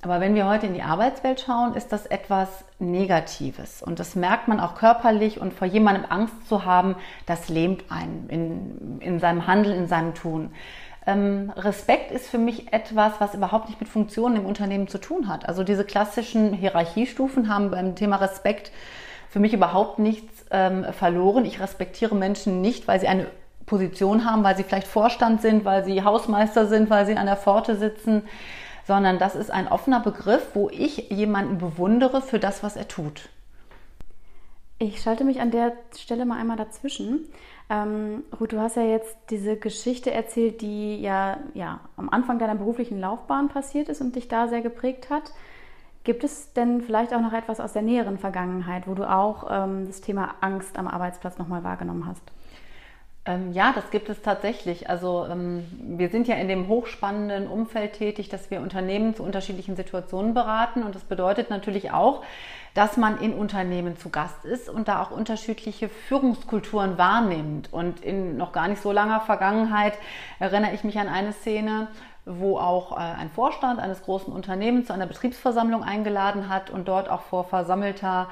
Aber 0.03 0.21
wenn 0.21 0.35
wir 0.35 0.49
heute 0.49 0.67
in 0.67 0.75
die 0.75 0.83
Arbeitswelt 0.83 1.41
schauen, 1.41 1.75
ist 1.75 1.93
das 1.93 2.07
etwas 2.07 2.49
Negatives. 2.81 3.83
Und 3.83 4.01
das 4.01 4.17
merkt 4.17 4.49
man 4.49 4.59
auch 4.59 4.75
körperlich. 4.75 5.41
Und 5.41 5.55
vor 5.55 5.67
jemandem 5.69 6.05
Angst 6.09 6.49
zu 6.49 6.65
haben, 6.65 6.97
das 7.25 7.49
lähmt 7.49 7.85
einen 7.91 8.29
in, 8.29 9.01
in 9.01 9.21
seinem 9.21 9.47
Handeln, 9.47 9.79
in 9.79 9.87
seinem 9.87 10.15
Tun. 10.15 10.51
Ähm, 11.07 11.53
Respekt 11.57 12.11
ist 12.11 12.29
für 12.29 12.39
mich 12.39 12.73
etwas, 12.73 13.13
was 13.21 13.35
überhaupt 13.35 13.69
nicht 13.69 13.81
mit 13.81 13.89
Funktionen 13.89 14.37
im 14.37 14.47
Unternehmen 14.47 14.89
zu 14.89 14.99
tun 14.99 15.29
hat. 15.29 15.49
Also 15.49 15.63
diese 15.63 15.85
klassischen 15.85 16.53
Hierarchiestufen 16.53 17.49
haben 17.49 17.71
beim 17.71 17.95
Thema 17.95 18.17
Respekt 18.17 18.73
für 19.33 19.41
mich 19.41 19.55
überhaupt 19.55 19.99
nichts 19.99 20.45
ähm, 20.51 20.85
verloren. 20.93 21.47
Ich 21.47 21.59
respektiere 21.59 22.15
Menschen 22.15 22.61
nicht, 22.61 22.87
weil 22.87 23.01
sie 23.01 23.09
eine 23.09 23.29
Position 23.65 24.27
haben, 24.27 24.45
weil 24.45 24.59
sie 24.59 24.63
vielleicht 24.63 24.87
Vorstand 24.87 25.41
sind, 25.41 25.65
weil 25.65 25.85
sie 25.85 26.05
Hausmeister 26.05 26.67
sind, 26.67 26.91
weil 26.91 27.07
sie 27.07 27.17
an 27.17 27.25
der 27.25 27.37
Pforte 27.37 27.77
sitzen. 27.77 28.23
sondern 28.85 29.19
das 29.19 29.35
ist 29.37 29.51
ein 29.51 29.69
offener 29.69 30.01
Begriff, 30.01 30.49
wo 30.55 30.69
ich 30.69 31.09
jemanden 31.11 31.57
bewundere 31.59 32.21
für 32.21 32.39
das, 32.39 32.63
was 32.63 32.77
er 32.77 32.89
tut. 32.89 33.29
Ich 34.79 35.01
schalte 35.01 35.25
mich 35.25 35.41
an 35.41 35.53
der 35.53 35.73
Stelle 35.97 36.27
mal 36.27 36.39
einmal 36.39 36.57
dazwischen. 36.57 37.29
Ähm, 37.71 38.25
Ruth, 38.39 38.53
du 38.53 38.59
hast 38.59 38.77
ja 38.77 38.83
jetzt 38.83 39.17
diese 39.31 39.57
Geschichte 39.57 40.11
erzählt, 40.11 40.61
die 40.61 41.01
ja, 41.01 41.39
ja 41.55 41.81
am 41.97 42.11
Anfang 42.11 42.39
deiner 42.39 42.57
beruflichen 42.57 43.01
Laufbahn 43.01 43.49
passiert 43.49 43.89
ist 43.89 44.01
und 44.01 44.17
dich 44.17 44.27
da 44.27 44.49
sehr 44.49 44.61
geprägt 44.61 45.09
hat. 45.09 45.33
Gibt 46.05 46.25
es 46.25 46.53
denn 46.53 46.83
vielleicht 46.83 47.15
auch 47.15 47.21
noch 47.21 47.33
etwas 47.33 47.61
aus 47.61 47.73
der 47.73 47.83
näheren 47.83 48.19
Vergangenheit, 48.19 48.89
wo 48.89 48.95
du 48.95 49.09
auch 49.09 49.47
ähm, 49.51 49.87
das 49.87 50.01
Thema 50.01 50.35
Angst 50.41 50.77
am 50.77 50.89
Arbeitsplatz 50.89 51.39
nochmal 51.39 51.63
wahrgenommen 51.63 52.07
hast? 52.07 52.23
Ähm, 53.25 53.53
ja, 53.53 53.73
das 53.73 53.89
gibt 53.93 54.09
es 54.09 54.21
tatsächlich. 54.21 54.91
Also 54.91 55.27
ähm, 55.31 55.65
wir 55.97 56.09
sind 56.09 56.27
ja 56.27 56.35
in 56.35 56.49
dem 56.49 56.67
hochspannenden 56.67 57.47
Umfeld 57.47 57.93
tätig, 57.93 58.29
dass 58.29 58.51
wir 58.51 58.61
Unternehmen 58.61 59.15
zu 59.15 59.23
unterschiedlichen 59.23 59.77
Situationen 59.77 60.35
beraten. 60.35 60.83
Und 60.83 60.97
das 60.97 61.05
bedeutet 61.05 61.49
natürlich 61.49 61.93
auch, 61.93 62.25
dass 62.75 62.97
man 62.97 63.21
in 63.21 63.33
Unternehmen 63.33 63.97
zu 63.97 64.09
Gast 64.09 64.45
ist 64.45 64.69
und 64.69 64.89
da 64.89 65.01
auch 65.01 65.13
unterschiedliche 65.13 65.89
Führungskulturen 65.89 66.99
wahrnimmt. 66.99 67.73
Und 67.73 68.03
in 68.03 68.37
noch 68.37 68.51
gar 68.51 68.67
nicht 68.67 68.83
so 68.83 68.91
langer 68.91 69.21
Vergangenheit 69.21 69.95
erinnere 70.41 70.75
ich 70.75 70.83
mich 70.83 70.99
an 70.99 71.09
eine 71.09 71.33
Szene, 71.33 71.87
wo 72.25 72.59
auch 72.59 72.93
äh, 72.93 73.01
ein 73.01 73.31
Vorstand 73.31 73.81
eines 73.81 74.03
großen 74.03 74.33
Unternehmens 74.33 74.87
zu 74.87 74.93
einer 74.93 75.07
Betriebsversammlung 75.07 75.83
eingeladen 75.83 76.49
hat 76.49 76.71
und 76.71 76.87
dort 76.89 77.11
auch 77.11 77.23
vor 77.23 77.45
versammelter 77.45 78.29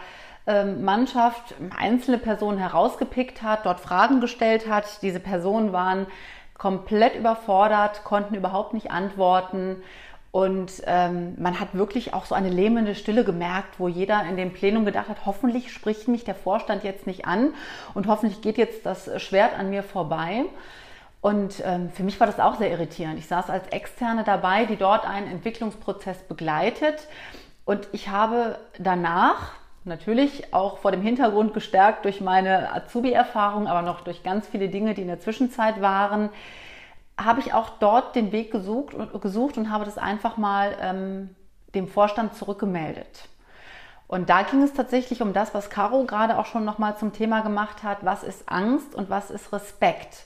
ähm, 0.46 0.84
Mannschaft 0.84 1.54
einzelne 1.76 2.18
Personen 2.18 2.58
herausgepickt 2.58 3.42
hat, 3.42 3.66
dort 3.66 3.80
Fragen 3.80 4.20
gestellt 4.20 4.68
hat. 4.68 5.02
Diese 5.02 5.20
Personen 5.20 5.72
waren 5.72 6.06
komplett 6.56 7.14
überfordert, 7.16 8.04
konnten 8.04 8.34
überhaupt 8.34 8.74
nicht 8.74 8.90
antworten. 8.90 9.82
Und 10.32 10.82
ähm, 10.86 11.34
man 11.38 11.58
hat 11.58 11.74
wirklich 11.74 12.14
auch 12.14 12.24
so 12.24 12.36
eine 12.36 12.50
lähmende 12.50 12.94
Stille 12.94 13.24
gemerkt, 13.24 13.80
wo 13.80 13.88
jeder 13.88 14.22
in 14.24 14.36
dem 14.36 14.52
Plenum 14.52 14.84
gedacht 14.84 15.08
hat, 15.08 15.26
hoffentlich 15.26 15.72
spricht 15.72 16.06
mich 16.06 16.22
der 16.22 16.36
Vorstand 16.36 16.84
jetzt 16.84 17.06
nicht 17.06 17.26
an 17.26 17.54
und 17.94 18.06
hoffentlich 18.06 18.40
geht 18.40 18.56
jetzt 18.56 18.86
das 18.86 19.10
Schwert 19.20 19.58
an 19.58 19.70
mir 19.70 19.82
vorbei. 19.82 20.44
Und 21.20 21.62
ähm, 21.64 21.90
für 21.90 22.02
mich 22.02 22.18
war 22.18 22.26
das 22.26 22.40
auch 22.40 22.56
sehr 22.56 22.70
irritierend. 22.70 23.18
Ich 23.18 23.26
saß 23.26 23.50
als 23.50 23.68
Externe 23.68 24.24
dabei, 24.24 24.64
die 24.64 24.76
dort 24.76 25.04
einen 25.04 25.30
Entwicklungsprozess 25.30 26.22
begleitet. 26.22 27.08
Und 27.64 27.88
ich 27.92 28.08
habe 28.08 28.58
danach, 28.78 29.52
natürlich 29.84 30.52
auch 30.52 30.78
vor 30.78 30.92
dem 30.92 31.02
Hintergrund 31.02 31.54
gestärkt 31.54 32.04
durch 32.04 32.20
meine 32.20 32.74
Azubi-Erfahrung, 32.74 33.66
aber 33.66 33.82
noch 33.82 34.00
durch 34.02 34.22
ganz 34.22 34.46
viele 34.46 34.68
Dinge, 34.68 34.94
die 34.94 35.02
in 35.02 35.08
der 35.08 35.20
Zwischenzeit 35.20 35.80
waren, 35.80 36.30
habe 37.18 37.40
ich 37.40 37.52
auch 37.52 37.70
dort 37.80 38.16
den 38.16 38.32
Weg 38.32 38.50
gesucht 38.50 38.94
und, 38.94 39.20
gesucht 39.20 39.58
und 39.58 39.70
habe 39.70 39.84
das 39.84 39.98
einfach 39.98 40.36
mal 40.36 40.74
ähm, 40.80 41.34
dem 41.74 41.86
Vorstand 41.86 42.34
zurückgemeldet. 42.34 43.28
Und 44.06 44.28
da 44.28 44.42
ging 44.42 44.62
es 44.62 44.72
tatsächlich 44.72 45.22
um 45.22 45.32
das, 45.32 45.54
was 45.54 45.70
Caro 45.70 46.04
gerade 46.04 46.38
auch 46.38 46.46
schon 46.46 46.64
nochmal 46.64 46.96
zum 46.96 47.12
Thema 47.12 47.42
gemacht 47.42 47.84
hat. 47.84 47.98
Was 48.02 48.24
ist 48.24 48.48
Angst 48.48 48.94
und 48.94 49.08
was 49.08 49.30
ist 49.30 49.52
Respekt? 49.52 50.24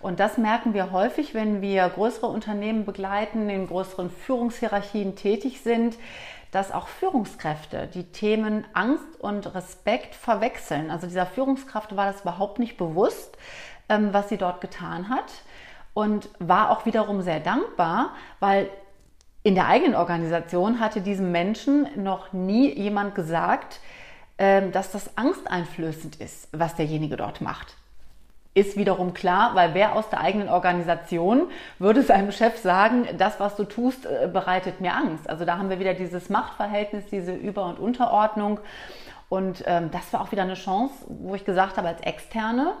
Und 0.00 0.20
das 0.20 0.38
merken 0.38 0.74
wir 0.74 0.92
häufig, 0.92 1.34
wenn 1.34 1.60
wir 1.60 1.88
größere 1.88 2.26
Unternehmen 2.26 2.84
begleiten, 2.84 3.50
in 3.50 3.66
größeren 3.66 4.10
Führungshierarchien 4.10 5.16
tätig 5.16 5.60
sind, 5.62 5.96
dass 6.52 6.72
auch 6.72 6.88
Führungskräfte 6.88 7.88
die 7.92 8.04
Themen 8.04 8.64
Angst 8.72 9.20
und 9.20 9.54
Respekt 9.54 10.14
verwechseln. 10.14 10.90
Also 10.90 11.06
dieser 11.06 11.26
Führungskraft 11.26 11.96
war 11.96 12.06
das 12.06 12.22
überhaupt 12.22 12.58
nicht 12.58 12.76
bewusst, 12.76 13.36
ähm, 13.88 14.12
was 14.12 14.28
sie 14.28 14.38
dort 14.38 14.60
getan 14.60 15.08
hat 15.08 15.32
und 15.94 16.28
war 16.38 16.70
auch 16.70 16.86
wiederum 16.86 17.20
sehr 17.20 17.40
dankbar, 17.40 18.14
weil 18.40 18.70
in 19.42 19.54
der 19.56 19.66
eigenen 19.66 19.94
Organisation 19.94 20.80
hatte 20.80 21.00
diesem 21.00 21.32
Menschen 21.32 21.88
noch 21.96 22.32
nie 22.32 22.72
jemand 22.72 23.14
gesagt, 23.14 23.80
ähm, 24.38 24.70
dass 24.72 24.92
das 24.92 25.16
angsteinflößend 25.18 26.16
ist, 26.16 26.48
was 26.52 26.76
derjenige 26.76 27.16
dort 27.16 27.40
macht 27.40 27.77
ist 28.58 28.76
wiederum 28.76 29.14
klar, 29.14 29.54
weil 29.54 29.74
wer 29.74 29.94
aus 29.94 30.08
der 30.10 30.20
eigenen 30.20 30.48
Organisation 30.48 31.48
würde 31.78 32.02
seinem 32.02 32.32
Chef 32.32 32.58
sagen, 32.58 33.06
das, 33.16 33.40
was 33.40 33.56
du 33.56 33.64
tust, 33.64 34.06
äh, 34.06 34.28
bereitet 34.32 34.80
mir 34.80 34.94
Angst. 34.94 35.28
Also 35.28 35.44
da 35.44 35.58
haben 35.58 35.70
wir 35.70 35.78
wieder 35.78 35.94
dieses 35.94 36.28
Machtverhältnis, 36.28 37.06
diese 37.06 37.34
Über- 37.34 37.66
und 37.66 37.78
Unterordnung. 37.78 38.60
Und 39.28 39.62
ähm, 39.66 39.90
das 39.90 40.12
war 40.12 40.22
auch 40.22 40.32
wieder 40.32 40.42
eine 40.42 40.54
Chance, 40.54 40.94
wo 41.08 41.34
ich 41.34 41.44
gesagt 41.44 41.76
habe, 41.76 41.88
als 41.88 42.00
Externe 42.00 42.72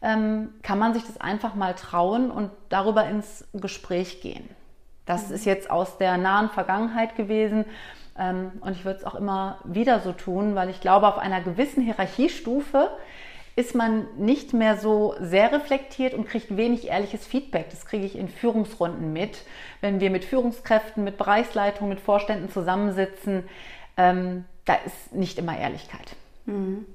ähm, 0.00 0.54
kann 0.62 0.78
man 0.78 0.94
sich 0.94 1.04
das 1.04 1.20
einfach 1.20 1.54
mal 1.54 1.74
trauen 1.74 2.30
und 2.30 2.50
darüber 2.68 3.04
ins 3.06 3.46
Gespräch 3.52 4.20
gehen. 4.20 4.48
Das 5.06 5.28
mhm. 5.28 5.34
ist 5.34 5.44
jetzt 5.44 5.70
aus 5.70 5.98
der 5.98 6.16
nahen 6.16 6.50
Vergangenheit 6.50 7.16
gewesen. 7.16 7.64
Ähm, 8.18 8.52
und 8.60 8.72
ich 8.72 8.84
würde 8.84 8.98
es 8.98 9.04
auch 9.04 9.14
immer 9.14 9.58
wieder 9.64 10.00
so 10.00 10.12
tun, 10.12 10.54
weil 10.54 10.70
ich 10.70 10.80
glaube, 10.80 11.08
auf 11.08 11.18
einer 11.18 11.40
gewissen 11.40 11.82
Hierarchiestufe 11.82 12.90
ist 13.58 13.74
man 13.74 14.06
nicht 14.16 14.54
mehr 14.54 14.76
so 14.76 15.16
sehr 15.18 15.50
reflektiert 15.50 16.14
und 16.14 16.28
kriegt 16.28 16.56
wenig 16.56 16.86
ehrliches 16.86 17.26
Feedback. 17.26 17.70
Das 17.70 17.86
kriege 17.86 18.06
ich 18.06 18.16
in 18.16 18.28
Führungsrunden 18.28 19.12
mit, 19.12 19.42
wenn 19.80 19.98
wir 19.98 20.10
mit 20.10 20.24
Führungskräften, 20.24 21.02
mit 21.02 21.18
Bereichsleitungen, 21.18 21.88
mit 21.88 21.98
Vorständen 21.98 22.50
zusammensitzen. 22.50 23.42
Ähm, 23.96 24.44
da 24.64 24.74
ist 24.86 25.12
nicht 25.12 25.40
immer 25.40 25.58
Ehrlichkeit. 25.58 26.14
Mhm. 26.46 26.86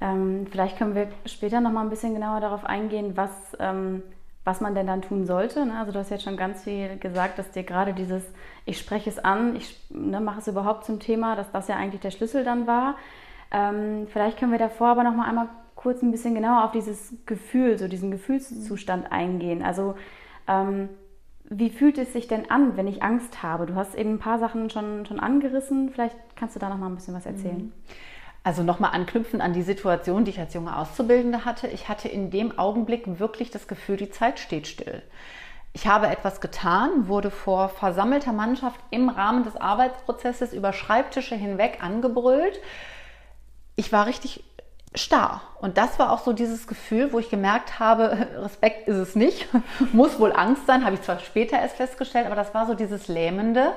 Ähm, 0.00 0.46
vielleicht 0.50 0.78
können 0.78 0.94
wir 0.94 1.08
später 1.26 1.60
noch 1.60 1.70
mal 1.70 1.82
ein 1.82 1.90
bisschen 1.90 2.14
genauer 2.14 2.40
darauf 2.40 2.64
eingehen, 2.64 3.14
was, 3.14 3.30
ähm, 3.58 4.02
was 4.42 4.62
man 4.62 4.74
denn 4.74 4.86
dann 4.86 5.02
tun 5.02 5.26
sollte. 5.26 5.66
Ne? 5.66 5.78
Also 5.78 5.92
du 5.92 5.98
hast 5.98 6.08
jetzt 6.08 6.24
schon 6.24 6.38
ganz 6.38 6.64
viel 6.64 6.96
gesagt, 6.96 7.38
dass 7.38 7.50
dir 7.50 7.62
gerade 7.62 7.92
dieses, 7.92 8.22
ich 8.64 8.78
spreche 8.78 9.10
es 9.10 9.18
an, 9.18 9.54
ich 9.54 9.78
ne, 9.90 10.22
mache 10.22 10.38
es 10.38 10.48
überhaupt 10.48 10.86
zum 10.86 10.98
Thema, 10.98 11.36
dass 11.36 11.52
das 11.52 11.68
ja 11.68 11.76
eigentlich 11.76 12.00
der 12.00 12.10
Schlüssel 12.10 12.42
dann 12.42 12.66
war. 12.66 12.94
Ähm, 13.50 14.06
vielleicht 14.10 14.38
können 14.38 14.52
wir 14.52 14.58
davor 14.58 14.88
aber 14.88 15.02
noch 15.02 15.14
mal 15.14 15.28
einmal 15.28 15.48
kurz 15.86 16.02
ein 16.02 16.10
bisschen 16.10 16.34
genauer 16.34 16.64
auf 16.64 16.72
dieses 16.72 17.14
Gefühl, 17.26 17.78
so 17.78 17.86
diesen 17.86 18.10
Gefühlszustand 18.10 19.12
eingehen. 19.12 19.62
Also 19.62 19.94
ähm, 20.48 20.88
wie 21.48 21.70
fühlt 21.70 21.96
es 21.96 22.12
sich 22.12 22.26
denn 22.26 22.50
an, 22.50 22.76
wenn 22.76 22.88
ich 22.88 23.04
Angst 23.04 23.44
habe? 23.44 23.66
Du 23.66 23.76
hast 23.76 23.94
eben 23.94 24.14
ein 24.14 24.18
paar 24.18 24.40
Sachen 24.40 24.68
schon, 24.68 25.06
schon 25.06 25.20
angerissen. 25.20 25.90
Vielleicht 25.90 26.16
kannst 26.34 26.56
du 26.56 26.58
da 26.58 26.68
noch 26.70 26.76
mal 26.76 26.88
ein 26.88 26.96
bisschen 26.96 27.14
was 27.14 27.24
erzählen. 27.24 27.66
Mhm. 27.66 27.72
Also 28.42 28.64
nochmal 28.64 28.94
anknüpfen 28.94 29.40
an 29.40 29.52
die 29.52 29.62
Situation, 29.62 30.24
die 30.24 30.32
ich 30.32 30.40
als 30.40 30.54
junge 30.54 30.76
Auszubildende 30.76 31.44
hatte. 31.44 31.68
Ich 31.68 31.88
hatte 31.88 32.08
in 32.08 32.32
dem 32.32 32.58
Augenblick 32.58 33.20
wirklich 33.20 33.52
das 33.52 33.68
Gefühl, 33.68 33.96
die 33.96 34.10
Zeit 34.10 34.40
steht 34.40 34.66
still. 34.66 35.04
Ich 35.72 35.86
habe 35.86 36.08
etwas 36.08 36.40
getan, 36.40 37.06
wurde 37.06 37.30
vor 37.30 37.68
versammelter 37.68 38.32
Mannschaft 38.32 38.80
im 38.90 39.08
Rahmen 39.08 39.44
des 39.44 39.54
Arbeitsprozesses 39.54 40.52
über 40.52 40.72
Schreibtische 40.72 41.36
hinweg 41.36 41.78
angebrüllt. 41.80 42.60
Ich 43.76 43.92
war 43.92 44.06
richtig 44.06 44.42
starr. 44.96 45.42
Und 45.60 45.78
das 45.78 45.98
war 45.98 46.12
auch 46.12 46.20
so 46.20 46.32
dieses 46.32 46.66
Gefühl, 46.66 47.12
wo 47.12 47.18
ich 47.18 47.30
gemerkt 47.30 47.78
habe, 47.78 48.28
Respekt 48.38 48.88
ist 48.88 48.96
es 48.96 49.14
nicht, 49.14 49.46
muss 49.92 50.18
wohl 50.18 50.32
Angst 50.32 50.66
sein, 50.66 50.84
habe 50.84 50.94
ich 50.94 51.02
zwar 51.02 51.18
später 51.20 51.58
erst 51.58 51.76
festgestellt, 51.76 52.26
aber 52.26 52.34
das 52.34 52.54
war 52.54 52.66
so 52.66 52.74
dieses 52.74 53.08
Lähmende. 53.08 53.72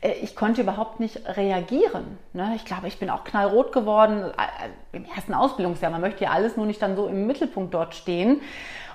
Äh, 0.00 0.12
ich 0.22 0.34
konnte 0.34 0.62
überhaupt 0.62 1.00
nicht 1.00 1.20
reagieren. 1.36 2.18
Ne? 2.32 2.52
Ich 2.56 2.64
glaube, 2.64 2.88
ich 2.88 2.98
bin 2.98 3.10
auch 3.10 3.24
knallrot 3.24 3.72
geworden 3.72 4.22
äh, 4.22 4.96
im 4.96 5.04
ersten 5.04 5.34
Ausbildungsjahr. 5.34 5.90
Man 5.90 6.00
möchte 6.00 6.24
ja 6.24 6.30
alles 6.30 6.56
nur 6.56 6.66
nicht 6.66 6.80
dann 6.82 6.96
so 6.96 7.06
im 7.06 7.26
Mittelpunkt 7.26 7.74
dort 7.74 7.94
stehen. 7.94 8.40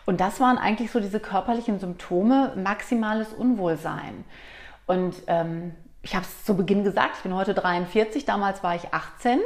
Und 0.06 0.20
das 0.20 0.40
waren 0.40 0.58
eigentlich 0.58 0.92
so 0.92 1.00
diese 1.00 1.20
körperlichen 1.20 1.80
Symptome, 1.80 2.54
maximales 2.56 3.32
Unwohlsein. 3.32 4.26
Und 4.88 5.14
ähm, 5.28 5.76
ich 6.02 6.16
habe 6.16 6.26
es 6.26 6.46
zu 6.46 6.56
Beginn 6.56 6.84
gesagt, 6.84 7.18
ich 7.18 7.24
bin 7.24 7.36
heute 7.36 7.54
43, 7.54 8.26
damals 8.26 8.64
war 8.64 8.76
ich 8.76 8.92
18. 8.92 9.40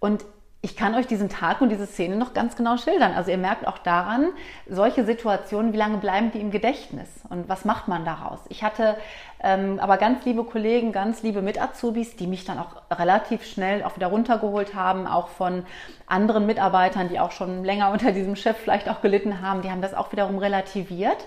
Und 0.00 0.24
ich 0.64 0.76
kann 0.76 0.94
euch 0.94 1.06
diesen 1.06 1.28
Tag 1.28 1.60
und 1.60 1.68
diese 1.68 1.86
Szene 1.86 2.16
noch 2.16 2.32
ganz 2.32 2.56
genau 2.56 2.78
schildern. 2.78 3.12
Also 3.12 3.30
ihr 3.30 3.36
merkt 3.36 3.66
auch 3.66 3.76
daran, 3.76 4.30
solche 4.66 5.04
Situationen, 5.04 5.74
wie 5.74 5.76
lange 5.76 5.98
bleiben 5.98 6.30
die 6.30 6.40
im 6.40 6.50
Gedächtnis 6.50 7.06
und 7.28 7.50
was 7.50 7.66
macht 7.66 7.86
man 7.86 8.06
daraus? 8.06 8.40
Ich 8.48 8.64
hatte 8.64 8.96
ähm, 9.40 9.78
aber 9.78 9.98
ganz 9.98 10.24
liebe 10.24 10.42
Kollegen, 10.42 10.90
ganz 10.90 11.22
liebe 11.22 11.42
Mit-Azubis, 11.42 12.16
die 12.16 12.26
mich 12.26 12.46
dann 12.46 12.58
auch 12.58 12.76
relativ 12.90 13.44
schnell 13.44 13.84
auch 13.84 13.96
wieder 13.96 14.06
runtergeholt 14.06 14.74
haben, 14.74 15.06
auch 15.06 15.28
von 15.28 15.66
anderen 16.06 16.46
Mitarbeitern, 16.46 17.10
die 17.10 17.20
auch 17.20 17.32
schon 17.32 17.62
länger 17.62 17.90
unter 17.92 18.12
diesem 18.12 18.34
Chef 18.34 18.56
vielleicht 18.56 18.88
auch 18.88 19.02
gelitten 19.02 19.42
haben, 19.42 19.60
die 19.60 19.70
haben 19.70 19.82
das 19.82 19.92
auch 19.92 20.12
wiederum 20.12 20.38
relativiert. 20.38 21.26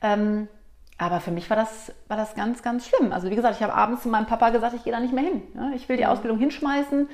Ähm, 0.00 0.48
aber 0.96 1.20
für 1.20 1.30
mich 1.30 1.50
war 1.50 1.58
das, 1.58 1.92
war 2.08 2.16
das 2.16 2.34
ganz, 2.34 2.62
ganz 2.62 2.88
schlimm. 2.88 3.12
Also 3.12 3.28
wie 3.28 3.36
gesagt, 3.36 3.56
ich 3.56 3.62
habe 3.62 3.74
abends 3.74 4.02
zu 4.02 4.08
meinem 4.08 4.26
Papa 4.26 4.48
gesagt, 4.48 4.74
ich 4.74 4.84
gehe 4.84 4.94
da 4.94 5.00
nicht 5.00 5.12
mehr 5.12 5.24
hin. 5.24 5.42
Ich 5.74 5.90
will 5.90 5.98
die 5.98 6.04
mhm. 6.04 6.08
Ausbildung 6.08 6.38
hinschmeißen. 6.38 7.08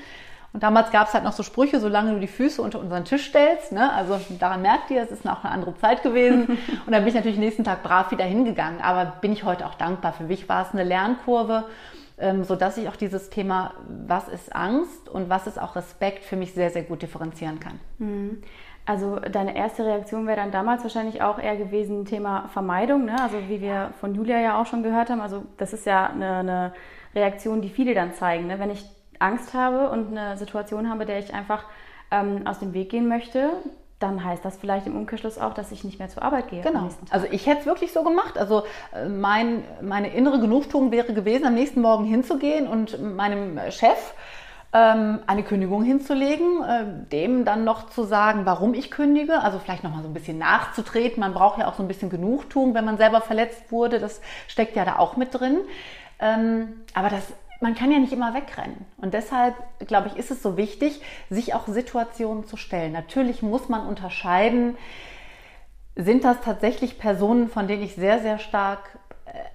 Und 0.52 0.62
damals 0.62 0.90
gab 0.90 1.08
es 1.08 1.14
halt 1.14 1.24
noch 1.24 1.32
so 1.32 1.42
Sprüche, 1.42 1.78
solange 1.78 2.14
du 2.14 2.20
die 2.20 2.26
Füße 2.26 2.62
unter 2.62 2.80
unseren 2.80 3.04
Tisch 3.04 3.26
stellst. 3.26 3.70
Ne? 3.70 3.92
Also 3.92 4.18
daran 4.38 4.62
merkt 4.62 4.90
ihr, 4.90 5.02
es 5.02 5.10
ist 5.10 5.28
auch 5.28 5.44
eine 5.44 5.52
andere 5.52 5.76
Zeit 5.76 6.02
gewesen. 6.02 6.46
Und 6.86 6.92
dann 6.92 7.02
bin 7.02 7.08
ich 7.08 7.14
natürlich 7.14 7.38
nächsten 7.38 7.64
Tag 7.64 7.82
brav 7.82 8.10
wieder 8.10 8.24
hingegangen. 8.24 8.80
Aber 8.80 9.12
bin 9.20 9.32
ich 9.32 9.44
heute 9.44 9.66
auch 9.66 9.74
dankbar. 9.74 10.14
Für 10.14 10.24
mich 10.24 10.48
war 10.48 10.66
es 10.66 10.72
eine 10.72 10.84
Lernkurve, 10.84 11.64
ähm, 12.18 12.44
sodass 12.44 12.78
ich 12.78 12.88
auch 12.88 12.96
dieses 12.96 13.28
Thema, 13.28 13.74
was 14.06 14.28
ist 14.28 14.54
Angst 14.54 15.08
und 15.08 15.28
was 15.28 15.46
ist 15.46 15.60
auch 15.60 15.76
Respekt, 15.76 16.24
für 16.24 16.36
mich 16.36 16.54
sehr, 16.54 16.70
sehr 16.70 16.82
gut 16.82 17.02
differenzieren 17.02 17.60
kann. 17.60 17.78
Mhm. 17.98 18.42
Also 18.86 19.16
deine 19.16 19.54
erste 19.54 19.84
Reaktion 19.84 20.26
wäre 20.26 20.38
dann 20.38 20.50
damals 20.50 20.82
wahrscheinlich 20.82 21.20
auch 21.20 21.38
eher 21.38 21.56
gewesen 21.56 22.06
Thema 22.06 22.48
Vermeidung, 22.54 23.04
ne? 23.04 23.20
also 23.20 23.36
wie 23.46 23.60
wir 23.60 23.90
von 24.00 24.14
Julia 24.14 24.40
ja 24.40 24.58
auch 24.58 24.64
schon 24.64 24.82
gehört 24.82 25.10
haben. 25.10 25.20
Also 25.20 25.44
das 25.58 25.74
ist 25.74 25.84
ja 25.84 26.06
eine, 26.06 26.36
eine 26.36 26.72
Reaktion, 27.14 27.60
die 27.60 27.68
viele 27.68 27.92
dann 27.92 28.14
zeigen. 28.14 28.46
Ne? 28.46 28.58
Wenn 28.58 28.70
ich 28.70 28.86
Angst 29.18 29.54
habe 29.54 29.90
und 29.90 30.16
eine 30.16 30.36
Situation 30.36 30.88
habe, 30.88 31.06
der 31.06 31.18
ich 31.18 31.34
einfach 31.34 31.64
ähm, 32.10 32.46
aus 32.46 32.58
dem 32.58 32.72
Weg 32.74 32.90
gehen 32.90 33.08
möchte, 33.08 33.50
dann 33.98 34.22
heißt 34.22 34.44
das 34.44 34.56
vielleicht 34.56 34.86
im 34.86 34.96
Umkehrschluss 34.96 35.38
auch, 35.38 35.54
dass 35.54 35.72
ich 35.72 35.82
nicht 35.82 35.98
mehr 35.98 36.08
zur 36.08 36.22
Arbeit 36.22 36.48
gehe. 36.48 36.62
Genau. 36.62 36.88
Also 37.10 37.26
ich 37.30 37.46
hätte 37.46 37.60
es 37.60 37.66
wirklich 37.66 37.92
so 37.92 38.04
gemacht. 38.04 38.38
Also 38.38 38.62
äh, 38.92 39.08
mein, 39.08 39.64
meine 39.80 40.12
innere 40.14 40.38
Genugtuung 40.40 40.92
wäre 40.92 41.12
gewesen, 41.12 41.46
am 41.46 41.54
nächsten 41.54 41.80
Morgen 41.80 42.04
hinzugehen 42.04 42.68
und 42.68 43.00
meinem 43.16 43.58
Chef 43.70 44.14
ähm, 44.72 45.20
eine 45.26 45.42
Kündigung 45.42 45.82
hinzulegen, 45.82 46.62
äh, 46.62 46.84
dem 47.10 47.44
dann 47.44 47.64
noch 47.64 47.90
zu 47.90 48.04
sagen, 48.04 48.42
warum 48.44 48.74
ich 48.74 48.90
kündige, 48.90 49.40
also 49.40 49.58
vielleicht 49.58 49.82
nochmal 49.82 50.02
so 50.02 50.08
ein 50.08 50.14
bisschen 50.14 50.38
nachzutreten. 50.38 51.20
Man 51.20 51.34
braucht 51.34 51.58
ja 51.58 51.66
auch 51.66 51.74
so 51.74 51.82
ein 51.82 51.88
bisschen 51.88 52.10
Genugtuung, 52.10 52.74
wenn 52.74 52.84
man 52.84 52.98
selber 52.98 53.20
verletzt 53.20 53.72
wurde. 53.72 53.98
Das 53.98 54.20
steckt 54.46 54.76
ja 54.76 54.84
da 54.84 54.98
auch 54.98 55.16
mit 55.16 55.34
drin. 55.34 55.58
Ähm, 56.20 56.84
aber 56.94 57.08
das, 57.08 57.32
man 57.60 57.74
kann 57.74 57.90
ja 57.90 57.98
nicht 57.98 58.12
immer 58.12 58.34
wegrennen. 58.34 58.86
Und 58.98 59.14
deshalb, 59.14 59.54
glaube 59.86 60.08
ich, 60.08 60.16
ist 60.16 60.30
es 60.30 60.42
so 60.42 60.56
wichtig, 60.56 61.00
sich 61.28 61.54
auch 61.54 61.66
Situationen 61.66 62.46
zu 62.46 62.56
stellen. 62.56 62.92
Natürlich 62.92 63.42
muss 63.42 63.68
man 63.68 63.86
unterscheiden, 63.86 64.76
sind 65.96 66.24
das 66.24 66.40
tatsächlich 66.40 66.98
Personen, 66.98 67.48
von 67.48 67.66
denen 67.66 67.82
ich 67.82 67.94
sehr, 67.96 68.20
sehr 68.20 68.38
stark 68.38 68.98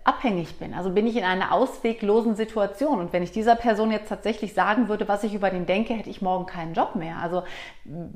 abhängig 0.03 0.59
bin. 0.59 0.73
Also 0.73 0.89
bin 0.91 1.07
ich 1.07 1.15
in 1.15 1.23
einer 1.23 1.51
ausweglosen 1.51 2.35
Situation. 2.35 2.99
Und 2.99 3.13
wenn 3.13 3.23
ich 3.23 3.31
dieser 3.31 3.55
Person 3.55 3.91
jetzt 3.91 4.09
tatsächlich 4.09 4.53
sagen 4.53 4.87
würde, 4.89 5.07
was 5.07 5.23
ich 5.23 5.33
über 5.33 5.49
den 5.49 5.65
denke, 5.65 5.93
hätte 5.93 6.09
ich 6.09 6.21
morgen 6.21 6.45
keinen 6.45 6.73
Job 6.73 6.95
mehr. 6.95 7.17
Also 7.17 7.43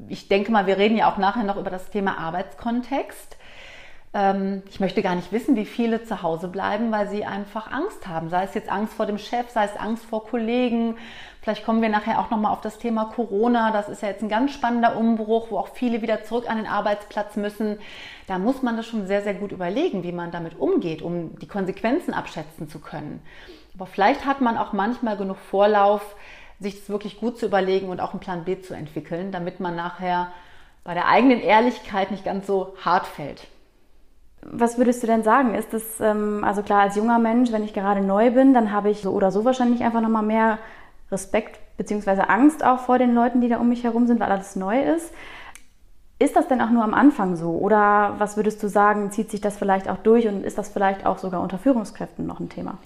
ich 0.08 0.28
denke 0.28 0.52
mal, 0.52 0.68
wir 0.68 0.78
reden 0.78 0.98
ja 0.98 1.12
auch 1.12 1.18
nachher 1.18 1.44
noch 1.44 1.58
über 1.58 1.70
das 1.70 1.90
Thema 1.90 2.18
Arbeitskontext. 2.18 3.37
Ähm, 4.14 4.64
ich 4.70 4.80
möchte 4.80 5.02
gar 5.02 5.16
nicht 5.16 5.32
wissen, 5.32 5.56
wie 5.56 5.66
viele 5.66 6.04
zu 6.04 6.22
Hause 6.22 6.48
bleiben, 6.48 6.92
weil 6.92 7.10
sie 7.10 7.26
einfach 7.26 7.72
Angst 7.72 8.08
haben. 8.08 8.30
Sei 8.30 8.44
es 8.44 8.54
jetzt 8.54 8.72
Angst 8.72 8.94
vor 8.94 9.06
dem 9.06 9.18
Chef, 9.18 9.50
sei 9.50 9.66
es 9.66 9.76
Angst 9.78 10.06
vor 10.06 10.26
Kollegen. 10.26 10.96
Vielleicht 11.42 11.66
kommen 11.66 11.82
wir 11.82 11.90
nachher 11.90 12.20
auch 12.20 12.30
nochmal 12.30 12.52
auf 12.52 12.62
das 12.62 12.78
Thema 12.78 13.06
Corona. 13.06 13.72
Das 13.72 13.90
ist 13.90 14.02
ja 14.02 14.10
jetzt 14.10 14.22
ein 14.22 14.30
ganz 14.30 14.52
spannender 14.52 14.98
Umbruch, 14.98 15.48
wo 15.50 15.58
auch 15.58 15.70
viele 15.70 16.02
wieder 16.02 16.24
zurück 16.24 16.50
an 16.50 16.58
den 16.58 16.68
Arbeitsplatz 16.68 17.36
müssen. 17.36 17.78
Da 18.28 18.38
muss 18.38 18.62
man 18.62 18.76
das 18.76 18.86
schon 18.86 19.08
sehr, 19.08 19.22
sehr 19.22 19.34
gut 19.34 19.52
überlegen, 19.52 20.04
wie 20.04 20.12
man 20.12 20.32
damit 20.32 20.60
umgeht, 20.60 21.02
um 21.02 21.38
die 21.40 21.48
Konsequenzen 21.48 22.14
abschätzen 22.14 22.70
zu 22.70 22.80
können. 22.80 23.22
Aber 23.76 23.86
vielleicht 23.86 24.26
hat 24.26 24.42
man 24.42 24.58
auch 24.58 24.74
manchmal 24.74 25.18
genug 25.18 25.38
Vorlauf, 25.38 26.16
sich 26.60 26.80
das 26.80 26.90
wirklich 26.90 27.20
gut 27.20 27.38
zu 27.38 27.46
überlegen 27.46 27.90
und 27.90 28.02
auch 28.02 28.12
einen 28.12 28.20
Plan 28.20 28.44
B 28.44 28.60
zu 28.60 28.74
entwickeln, 28.74 29.32
damit 29.32 29.60
man 29.60 29.76
nachher 29.76 30.32
bei 30.84 30.96
der 30.96 31.08
eigenen 31.08 31.40
Ehrlichkeit 31.40 32.10
nicht 32.12 32.26
ganz 32.26 32.48
so 32.48 32.76
hart 32.84 33.06
fällt. 33.06 33.48
Was 34.42 34.78
würdest 34.78 35.04
du 35.04 35.08
denn 35.08 35.24
sagen? 35.24 35.56
Ist 35.56 35.74
das, 35.74 36.00
ähm, 36.00 36.44
also 36.44 36.62
klar, 36.62 36.82
als 36.82 36.96
junger 36.96 37.20
Mensch, 37.20 37.52
wenn 37.52 37.64
ich 37.64 37.74
gerade 37.74 38.02
neu 38.02 38.32
bin, 38.32 38.54
dann 38.54 38.72
habe 38.72 38.90
ich 38.90 39.02
so 39.02 39.12
oder 39.12 39.32
so 39.32 39.46
wahrscheinlich 39.46 39.84
einfach 39.84 40.02
nochmal 40.02 40.24
mehr 40.24 40.60
Respekt 41.12 41.60
bzw. 41.78 42.22
Angst 42.28 42.64
auch 42.64 42.80
vor 42.80 42.98
den 42.98 43.14
Leuten, 43.14 43.42
die 43.42 43.50
da 43.50 43.58
um 43.58 43.70
mich 43.70 43.84
herum 43.84 44.08
sind, 44.08 44.20
weil 44.20 44.32
alles 44.32 44.56
neu 44.56 44.82
ist. 44.82 45.14
Ist 46.20 46.36
das 46.36 46.48
denn 46.48 46.62
auch 46.62 46.72
nur 46.72 46.84
am 46.84 46.94
Anfang 46.94 47.36
so? 47.36 47.52
Oder 47.52 48.16
was 48.18 48.38
würdest 48.38 48.62
du 48.64 48.70
sagen, 48.70 49.12
zieht 49.12 49.30
sich 49.30 49.42
das 49.42 49.58
vielleicht 49.58 49.88
auch 49.88 49.98
durch 49.98 50.28
und 50.28 50.44
ist 50.44 50.58
das 50.58 50.70
vielleicht 50.70 51.06
auch 51.06 51.20
sogar 51.20 51.42
unter 51.42 51.60
Führungskräften 51.60 52.26
noch 52.26 52.40
ein 52.40 52.50
Thema? 52.50 52.80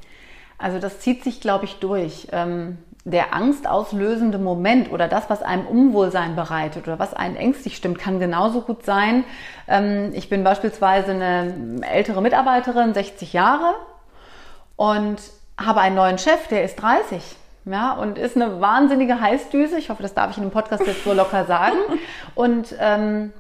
Also 0.57 0.79
das 0.79 0.99
zieht 0.99 1.23
sich, 1.23 1.41
glaube 1.41 1.65
ich, 1.65 1.79
durch. 1.79 2.27
Ähm, 2.31 2.77
der 3.03 3.33
angstauslösende 3.33 4.37
Moment 4.37 4.91
oder 4.91 5.07
das, 5.07 5.29
was 5.29 5.41
einem 5.41 5.65
Unwohlsein 5.65 6.35
bereitet 6.35 6.87
oder 6.87 6.99
was 6.99 7.13
einen 7.13 7.35
ängstlich 7.35 7.75
stimmt, 7.75 7.97
kann 7.97 8.19
genauso 8.19 8.61
gut 8.61 8.85
sein. 8.85 9.23
Ähm, 9.67 10.11
ich 10.13 10.29
bin 10.29 10.43
beispielsweise 10.43 11.11
eine 11.11 11.81
ältere 11.81 12.21
Mitarbeiterin, 12.21 12.93
60 12.93 13.33
Jahre 13.33 13.73
und 14.75 15.17
habe 15.59 15.81
einen 15.81 15.95
neuen 15.95 16.17
Chef, 16.17 16.47
der 16.47 16.63
ist 16.63 16.75
30. 16.75 17.21
Ja, 17.65 17.93
und 17.93 18.17
ist 18.17 18.35
eine 18.35 18.59
wahnsinnige 18.59 19.21
Heißdüse. 19.21 19.77
Ich 19.77 19.91
hoffe, 19.91 20.01
das 20.01 20.15
darf 20.15 20.31
ich 20.31 20.37
in 20.37 20.43
dem 20.43 20.51
Podcast 20.51 20.85
jetzt 20.85 21.03
so 21.03 21.13
locker 21.13 21.45
sagen. 21.45 21.77
Und 22.33 22.73
ähm, 22.79 23.33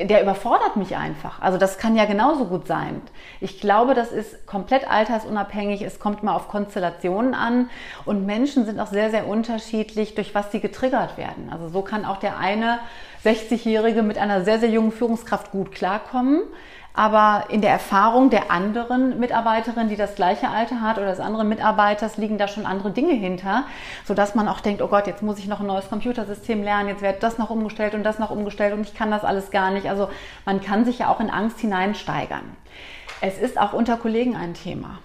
der 0.00 0.22
überfordert 0.22 0.76
mich 0.76 0.96
einfach. 0.96 1.40
Also 1.40 1.58
das 1.58 1.78
kann 1.78 1.96
ja 1.96 2.04
genauso 2.04 2.46
gut 2.46 2.66
sein. 2.66 3.02
Ich 3.40 3.60
glaube, 3.60 3.94
das 3.94 4.12
ist 4.12 4.46
komplett 4.46 4.88
altersunabhängig. 4.90 5.82
Es 5.82 5.98
kommt 5.98 6.22
mal 6.22 6.34
auf 6.34 6.48
Konstellationen 6.48 7.34
an. 7.34 7.70
Und 8.04 8.26
Menschen 8.26 8.64
sind 8.66 8.78
auch 8.80 8.86
sehr, 8.86 9.10
sehr 9.10 9.26
unterschiedlich, 9.26 10.14
durch 10.14 10.34
was 10.34 10.52
sie 10.52 10.60
getriggert 10.60 11.16
werden. 11.16 11.50
Also 11.50 11.68
so 11.68 11.82
kann 11.82 12.04
auch 12.04 12.18
der 12.18 12.38
eine 12.38 12.78
60-Jährige 13.24 14.02
mit 14.02 14.18
einer 14.18 14.44
sehr, 14.44 14.60
sehr 14.60 14.70
jungen 14.70 14.92
Führungskraft 14.92 15.50
gut 15.50 15.72
klarkommen 15.72 16.42
aber 16.94 17.44
in 17.48 17.60
der 17.60 17.70
Erfahrung 17.70 18.30
der 18.30 18.50
anderen 18.50 19.20
Mitarbeiterin, 19.20 19.88
die 19.88 19.96
das 19.96 20.14
gleiche 20.14 20.48
Alter 20.48 20.80
hat 20.80 20.98
oder 20.98 21.06
des 21.06 21.20
anderen 21.20 21.48
Mitarbeiters, 21.48 22.16
liegen 22.16 22.38
da 22.38 22.48
schon 22.48 22.66
andere 22.66 22.90
Dinge 22.90 23.12
hinter, 23.12 23.64
sodass 24.04 24.34
man 24.34 24.48
auch 24.48 24.60
denkt, 24.60 24.82
oh 24.82 24.88
Gott, 24.88 25.06
jetzt 25.06 25.22
muss 25.22 25.38
ich 25.38 25.46
noch 25.46 25.60
ein 25.60 25.66
neues 25.66 25.88
Computersystem 25.88 26.62
lernen, 26.62 26.88
jetzt 26.88 27.02
wird 27.02 27.22
das 27.22 27.38
noch 27.38 27.50
umgestellt 27.50 27.94
und 27.94 28.02
das 28.02 28.18
noch 28.18 28.30
umgestellt 28.30 28.74
und 28.74 28.80
ich 28.80 28.94
kann 28.94 29.10
das 29.10 29.24
alles 29.24 29.50
gar 29.50 29.70
nicht. 29.70 29.88
Also 29.88 30.08
man 30.44 30.60
kann 30.60 30.84
sich 30.84 30.98
ja 30.98 31.08
auch 31.08 31.20
in 31.20 31.30
Angst 31.30 31.60
hineinsteigern. 31.60 32.56
Es 33.20 33.38
ist 33.38 33.58
auch 33.60 33.72
unter 33.72 33.96
Kollegen 33.96 34.36
ein 34.36 34.54
Thema. 34.54 34.98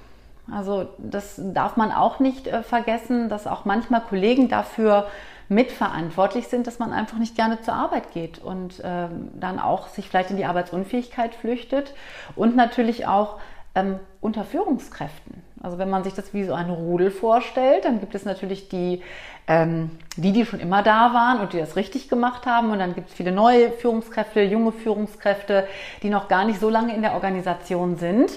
Also 0.52 0.90
das 0.98 1.36
darf 1.38 1.78
man 1.78 1.92
auch 1.92 2.20
nicht 2.20 2.48
äh, 2.48 2.64
vergessen, 2.64 3.30
dass 3.30 3.48
auch 3.48 3.66
manchmal 3.66 4.02
Kollegen 4.02 4.50
dafür 4.50 5.08
mitverantwortlich 5.54 6.48
sind, 6.48 6.68
dass 6.68 6.80
man 6.80 6.94
einfach 6.94 7.18
nicht 7.18 7.36
gerne 7.36 7.62
zur 7.62 7.74
Arbeit 7.74 8.12
geht 8.12 8.40
und 8.40 8.82
ähm, 8.84 9.30
dann 9.40 9.60
auch 9.60 9.88
sich 9.88 10.10
vielleicht 10.10 10.32
in 10.32 10.38
die 10.38 10.46
Arbeitsunfähigkeit 10.46 11.36
flüchtet 11.36 11.94
und 12.36 12.56
natürlich 12.56 13.08
auch 13.08 13.40
ähm, 13.76 14.00
unter 14.22 14.44
Führungskräften. 14.44 15.44
Also 15.62 15.78
wenn 15.78 15.90
man 15.90 16.04
sich 16.04 16.14
das 16.14 16.34
wie 16.34 16.44
so 16.44 16.54
ein 16.54 16.70
Rudel 16.70 17.10
vorstellt, 17.10 17.86
dann 17.86 18.02
gibt 18.02 18.16
es 18.16 18.26
natürlich 18.26 18.68
die, 18.68 19.02
ähm, 19.48 19.92
die, 20.18 20.34
die 20.34 20.46
schon 20.46 20.60
immer 20.60 20.84
da 20.84 21.14
waren 21.14 21.40
und 21.40 21.54
die 21.54 21.58
das 21.58 21.78
richtig 21.78 22.10
gemacht 22.10 22.46
haben. 22.46 22.72
Und 22.72 22.80
dann 22.80 22.94
gibt 22.96 23.10
es 23.10 23.16
viele 23.16 23.32
neue 23.32 23.72
Führungskräfte, 23.72 24.42
junge 24.42 24.74
Führungskräfte, 24.74 25.66
die 26.04 26.10
noch 26.10 26.28
gar 26.28 26.44
nicht 26.44 26.60
so 26.60 26.70
lange 26.70 26.94
in 26.94 27.02
der 27.02 27.14
Organisation 27.14 27.96
sind 27.96 28.32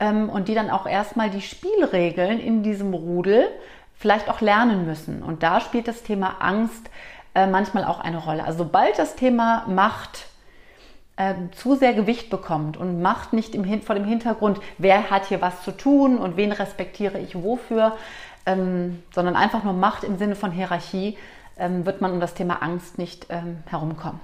ähm, 0.00 0.30
und 0.30 0.48
die 0.48 0.54
dann 0.54 0.70
auch 0.70 0.86
erstmal 0.86 1.28
die 1.28 1.42
Spielregeln 1.42 2.40
in 2.40 2.62
diesem 2.62 2.94
Rudel 2.94 3.46
vielleicht 4.00 4.30
auch 4.30 4.40
lernen 4.40 4.86
müssen. 4.86 5.22
Und 5.22 5.42
da 5.42 5.60
spielt 5.60 5.86
das 5.86 6.02
Thema 6.02 6.36
Angst 6.40 6.90
äh, 7.34 7.46
manchmal 7.46 7.84
auch 7.84 8.00
eine 8.00 8.16
Rolle. 8.16 8.44
Also 8.44 8.64
sobald 8.64 8.98
das 8.98 9.14
Thema 9.14 9.64
Macht 9.68 10.26
äh, 11.16 11.34
zu 11.52 11.76
sehr 11.76 11.92
Gewicht 11.92 12.30
bekommt 12.30 12.78
und 12.78 13.02
Macht 13.02 13.34
nicht 13.34 13.54
im, 13.54 13.82
vor 13.82 13.94
dem 13.94 14.06
Hintergrund, 14.06 14.58
wer 14.78 15.10
hat 15.10 15.26
hier 15.26 15.42
was 15.42 15.62
zu 15.62 15.70
tun 15.70 16.16
und 16.16 16.38
wen 16.38 16.50
respektiere 16.50 17.18
ich 17.18 17.40
wofür, 17.40 17.92
ähm, 18.46 19.02
sondern 19.14 19.36
einfach 19.36 19.64
nur 19.64 19.74
Macht 19.74 20.02
im 20.02 20.16
Sinne 20.16 20.34
von 20.34 20.50
Hierarchie, 20.50 21.18
ähm, 21.58 21.84
wird 21.84 22.00
man 22.00 22.12
um 22.12 22.20
das 22.20 22.32
Thema 22.32 22.62
Angst 22.62 22.96
nicht 22.96 23.26
ähm, 23.28 23.58
herumkommen. 23.66 24.20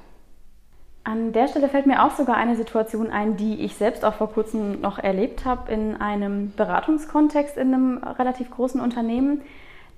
An 1.04 1.32
der 1.32 1.48
Stelle 1.48 1.68
fällt 1.68 1.86
mir 1.86 2.02
auch 2.02 2.16
sogar 2.16 2.36
eine 2.36 2.56
Situation 2.56 3.10
ein, 3.10 3.36
die 3.36 3.60
ich 3.60 3.76
selbst 3.76 4.06
auch 4.06 4.14
vor 4.14 4.32
kurzem 4.32 4.80
noch 4.80 4.98
erlebt 4.98 5.44
habe 5.44 5.70
in 5.70 6.00
einem 6.00 6.52
Beratungskontext 6.56 7.58
in 7.58 7.74
einem 7.74 7.98
relativ 7.98 8.50
großen 8.50 8.80
Unternehmen. 8.80 9.42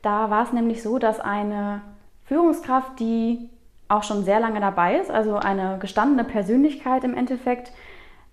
Da 0.03 0.31
war 0.31 0.45
es 0.45 0.53
nämlich 0.53 0.83
so, 0.83 0.99
dass 0.99 1.21
eine 1.21 1.83
Führungskraft, 2.25 2.99
die 3.01 3.49
auch 3.89 4.03
schon 4.03 4.25
sehr 4.25 4.41
lange 4.41 4.61
dabei 4.61 4.97
ist, 4.97 5.11
also 5.11 5.37
eine 5.37 5.79
gestandene 5.79 6.25
Persönlichkeit 6.25 7.05
im 7.05 7.15
Endeffekt, 7.17 7.73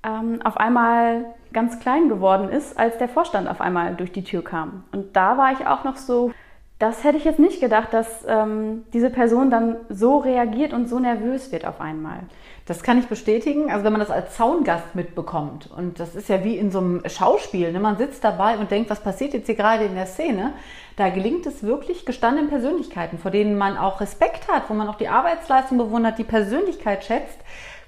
ähm, 0.04 0.42
auf 0.44 0.58
einmal 0.58 1.26
ganz 1.54 1.80
klein 1.80 2.10
geworden 2.10 2.50
ist, 2.50 2.78
als 2.78 2.98
der 2.98 3.08
Vorstand 3.08 3.48
auf 3.48 3.62
einmal 3.62 3.96
durch 3.96 4.12
die 4.12 4.24
Tür 4.24 4.44
kam. 4.44 4.84
Und 4.92 5.16
da 5.16 5.38
war 5.38 5.54
ich 5.54 5.66
auch 5.66 5.84
noch 5.84 5.96
so, 5.96 6.32
das 6.78 7.06
hätte 7.06 7.18
ich 7.18 7.24
jetzt 7.24 7.40
nicht 7.40 7.62
gedacht, 7.62 7.94
dass 7.94 8.26
ähm, 8.28 8.84
diese 8.92 9.10
Person 9.10 9.50
dann 9.50 9.78
so 9.90 10.18
reagiert 10.18 10.74
und 10.74 10.90
so 10.90 11.00
nervös 11.00 11.54
wird 11.54 11.66
auf 11.66 11.80
einmal. 11.80 12.20
Das 12.66 12.84
kann 12.84 13.00
ich 13.00 13.08
bestätigen. 13.08 13.72
Also 13.72 13.86
wenn 13.86 13.94
man 13.94 14.02
das 14.02 14.10
als 14.10 14.36
Zaungast 14.36 14.94
mitbekommt 14.94 15.70
und 15.72 16.02
das 16.02 16.16
ist 16.16 16.28
ja 16.28 16.44
wie 16.44 16.58
in 16.58 16.72
so 16.72 16.80
einem 16.80 17.02
Schauspiel, 17.08 17.72
ne? 17.72 17.80
man 17.80 17.98
sitzt 17.98 18.26
dabei 18.26 18.58
und 18.58 18.72
denkt, 18.72 18.90
was 18.90 19.00
passiert 19.00 19.34
jetzt 19.34 19.46
hier 19.46 19.56
gerade 19.56 19.86
in 19.86 19.96
der 19.96 20.06
Szene, 20.06 20.54
da 20.98 21.10
gelingt 21.10 21.46
es 21.46 21.64
wirklich 21.64 22.06
gestandenen 22.06 22.50
Persönlichkeiten, 22.50 23.20
vor 23.20 23.32
denen 23.32 23.58
man 23.58 23.78
auch 23.78 24.02
Respekt 24.02 24.50
hat, 24.50 24.70
wo 24.70 24.74
man 24.74 24.90
auch 24.90 24.96
die 24.96 25.08
Arbeitsleistung 25.08 25.78
bewundert, 25.78 26.18
die 26.18 26.24
Persönlichkeit 26.26 27.06
schätzt. 27.06 27.40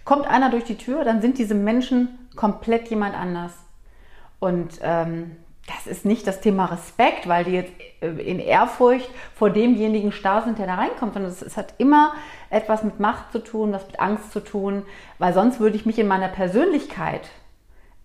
Kommt 0.05 0.27
einer 0.27 0.49
durch 0.49 0.63
die 0.63 0.77
Tür, 0.77 1.03
dann 1.03 1.21
sind 1.21 1.37
diese 1.37 1.55
Menschen 1.55 2.29
komplett 2.37 2.87
jemand 2.87 3.15
anders. 3.15 3.51
Und 4.39 4.79
ähm, 4.81 5.35
das 5.67 5.85
ist 5.85 6.05
nicht 6.05 6.25
das 6.25 6.39
Thema 6.41 6.65
Respekt, 6.65 7.27
weil 7.27 7.43
die 7.43 7.51
jetzt 7.51 7.73
äh, 8.01 8.07
in 8.07 8.39
Ehrfurcht 8.39 9.09
vor 9.35 9.49
demjenigen 9.49 10.11
starr 10.11 10.43
sind, 10.43 10.57
der 10.57 10.65
da 10.65 10.75
reinkommt, 10.75 11.13
sondern 11.13 11.31
es, 11.31 11.57
hat 11.57 11.73
immer 11.77 12.13
etwas 12.49 12.83
mit 12.83 12.99
Macht 12.99 13.31
zu 13.31 13.39
tun, 13.39 13.73
was 13.73 13.85
mit 13.85 13.99
Angst 13.99 14.31
zu 14.31 14.39
tun, 14.39 14.83
weil 15.19 15.33
sonst 15.33 15.59
würde 15.59 15.75
ich 15.75 15.85
mich 15.85 15.99
in 15.99 16.07
meiner 16.07 16.29
Persönlichkeit 16.29 17.29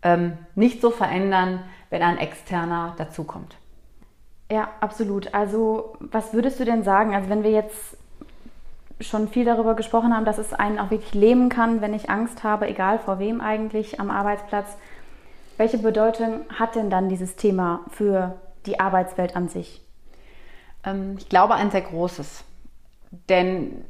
ähm, 0.02 0.36
nicht 0.56 0.80
so 0.80 0.90
verändern, 0.90 1.62
wenn 1.90 2.02
ein 2.02 2.18
Externer 2.18 2.94
dazukommt. 2.98 3.56
Ja, 4.50 4.68
absolut. 4.80 5.32
Also 5.32 5.96
was 6.00 6.34
würdest 6.34 6.58
du 6.58 6.64
denn 6.64 6.82
sagen, 6.82 7.14
also 7.14 7.30
wenn 7.30 7.44
wir 7.44 7.52
jetzt 7.52 7.96
schon 9.00 9.28
viel 9.28 9.44
darüber 9.44 9.74
gesprochen 9.74 10.14
haben, 10.14 10.24
dass 10.24 10.38
es 10.38 10.52
einen 10.52 10.78
auch 10.78 10.90
wirklich 10.90 11.14
lähmen 11.14 11.48
kann, 11.48 11.80
wenn 11.80 11.94
ich 11.94 12.10
Angst 12.10 12.44
habe, 12.44 12.68
egal 12.68 12.98
vor 12.98 13.18
wem 13.18 13.40
eigentlich 13.40 14.00
am 14.00 14.10
Arbeitsplatz. 14.10 14.76
Welche 15.62 15.78
Bedeutung 15.78 16.40
hat 16.52 16.74
denn 16.74 16.90
dann 16.90 17.08
dieses 17.08 17.36
Thema 17.36 17.82
für 17.88 18.34
die 18.66 18.80
Arbeitswelt 18.80 19.36
an 19.36 19.48
sich? 19.48 19.80
Ähm, 20.84 21.14
ich 21.16 21.28
glaube, 21.28 21.54
ein 21.54 21.70
sehr 21.70 21.82
großes. 21.82 22.42
Denn 23.28 23.84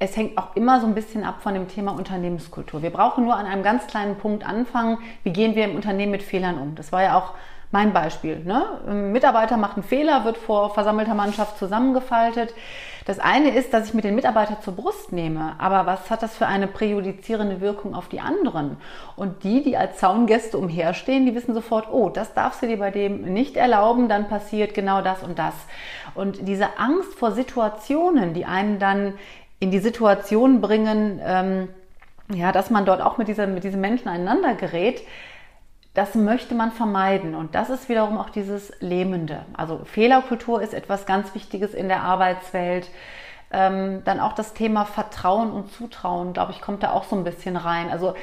es 0.00 0.16
hängt 0.16 0.36
auch 0.36 0.56
immer 0.56 0.80
so 0.80 0.86
ein 0.88 0.96
bisschen 0.96 1.22
ab 1.22 1.36
von 1.40 1.54
dem 1.54 1.68
Thema 1.68 1.92
Unternehmenskultur. 1.92 2.82
Wir 2.82 2.90
brauchen 2.90 3.22
nur 3.22 3.36
an 3.36 3.46
einem 3.46 3.62
ganz 3.62 3.86
kleinen 3.86 4.16
Punkt 4.16 4.44
anfangen. 4.44 4.98
Wie 5.22 5.32
gehen 5.32 5.54
wir 5.54 5.66
im 5.66 5.76
Unternehmen 5.76 6.10
mit 6.10 6.24
Fehlern 6.24 6.58
um? 6.58 6.74
Das 6.74 6.90
war 6.90 7.04
ja 7.04 7.16
auch 7.16 7.34
mein 7.70 7.92
Beispiel. 7.92 8.40
Ne? 8.40 8.80
Ein 8.88 9.12
Mitarbeiter 9.12 9.56
macht 9.56 9.76
einen 9.76 9.84
Fehler, 9.84 10.24
wird 10.24 10.38
vor 10.38 10.74
versammelter 10.74 11.14
Mannschaft 11.14 11.56
zusammengefaltet. 11.56 12.52
Das 13.04 13.18
eine 13.18 13.50
ist, 13.50 13.74
dass 13.74 13.88
ich 13.88 13.94
mir 13.94 14.02
den 14.02 14.14
Mitarbeiter 14.14 14.60
zur 14.60 14.76
Brust 14.76 15.12
nehme, 15.12 15.56
aber 15.58 15.86
was 15.86 16.08
hat 16.08 16.22
das 16.22 16.36
für 16.36 16.46
eine 16.46 16.68
präjudizierende 16.68 17.60
Wirkung 17.60 17.94
auf 17.94 18.08
die 18.08 18.20
anderen? 18.20 18.76
Und 19.16 19.42
die, 19.42 19.62
die 19.62 19.76
als 19.76 19.98
Zaungäste 19.98 20.56
umherstehen, 20.56 21.26
die 21.26 21.34
wissen 21.34 21.54
sofort, 21.54 21.88
oh, 21.90 22.10
das 22.10 22.32
darfst 22.34 22.62
du 22.62 22.68
dir 22.68 22.78
bei 22.78 22.90
dem 22.90 23.22
nicht 23.32 23.56
erlauben, 23.56 24.08
dann 24.08 24.28
passiert 24.28 24.74
genau 24.74 25.02
das 25.02 25.22
und 25.22 25.38
das. 25.38 25.54
Und 26.14 26.46
diese 26.46 26.78
Angst 26.78 27.14
vor 27.14 27.32
Situationen, 27.32 28.34
die 28.34 28.44
einen 28.44 28.78
dann 28.78 29.14
in 29.58 29.70
die 29.70 29.80
Situation 29.80 30.60
bringen, 30.60 31.20
ähm, 31.24 31.68
ja, 32.32 32.52
dass 32.52 32.70
man 32.70 32.84
dort 32.84 33.00
auch 33.00 33.18
mit, 33.18 33.28
dieser, 33.28 33.46
mit 33.46 33.64
diesen 33.64 33.80
Menschen 33.80 34.08
einander 34.08 34.54
gerät, 34.54 35.02
das 35.94 36.14
möchte 36.14 36.54
man 36.54 36.72
vermeiden. 36.72 37.34
Und 37.34 37.54
das 37.54 37.68
ist 37.70 37.88
wiederum 37.88 38.18
auch 38.18 38.30
dieses 38.30 38.72
Lähmende. 38.80 39.44
Also 39.52 39.80
Fehlerkultur 39.84 40.62
ist 40.62 40.74
etwas 40.74 41.04
ganz 41.06 41.34
Wichtiges 41.34 41.74
in 41.74 41.88
der 41.88 42.02
Arbeitswelt. 42.02 42.88
Ähm, 43.50 44.02
dann 44.04 44.18
auch 44.18 44.32
das 44.32 44.54
Thema 44.54 44.86
Vertrauen 44.86 45.52
und 45.52 45.70
Zutrauen, 45.72 46.32
glaube 46.32 46.52
ich, 46.52 46.62
kommt 46.62 46.82
da 46.82 46.92
auch 46.92 47.04
so 47.04 47.14
ein 47.16 47.24
bisschen 47.24 47.56
rein. 47.56 47.90
Also 47.90 48.14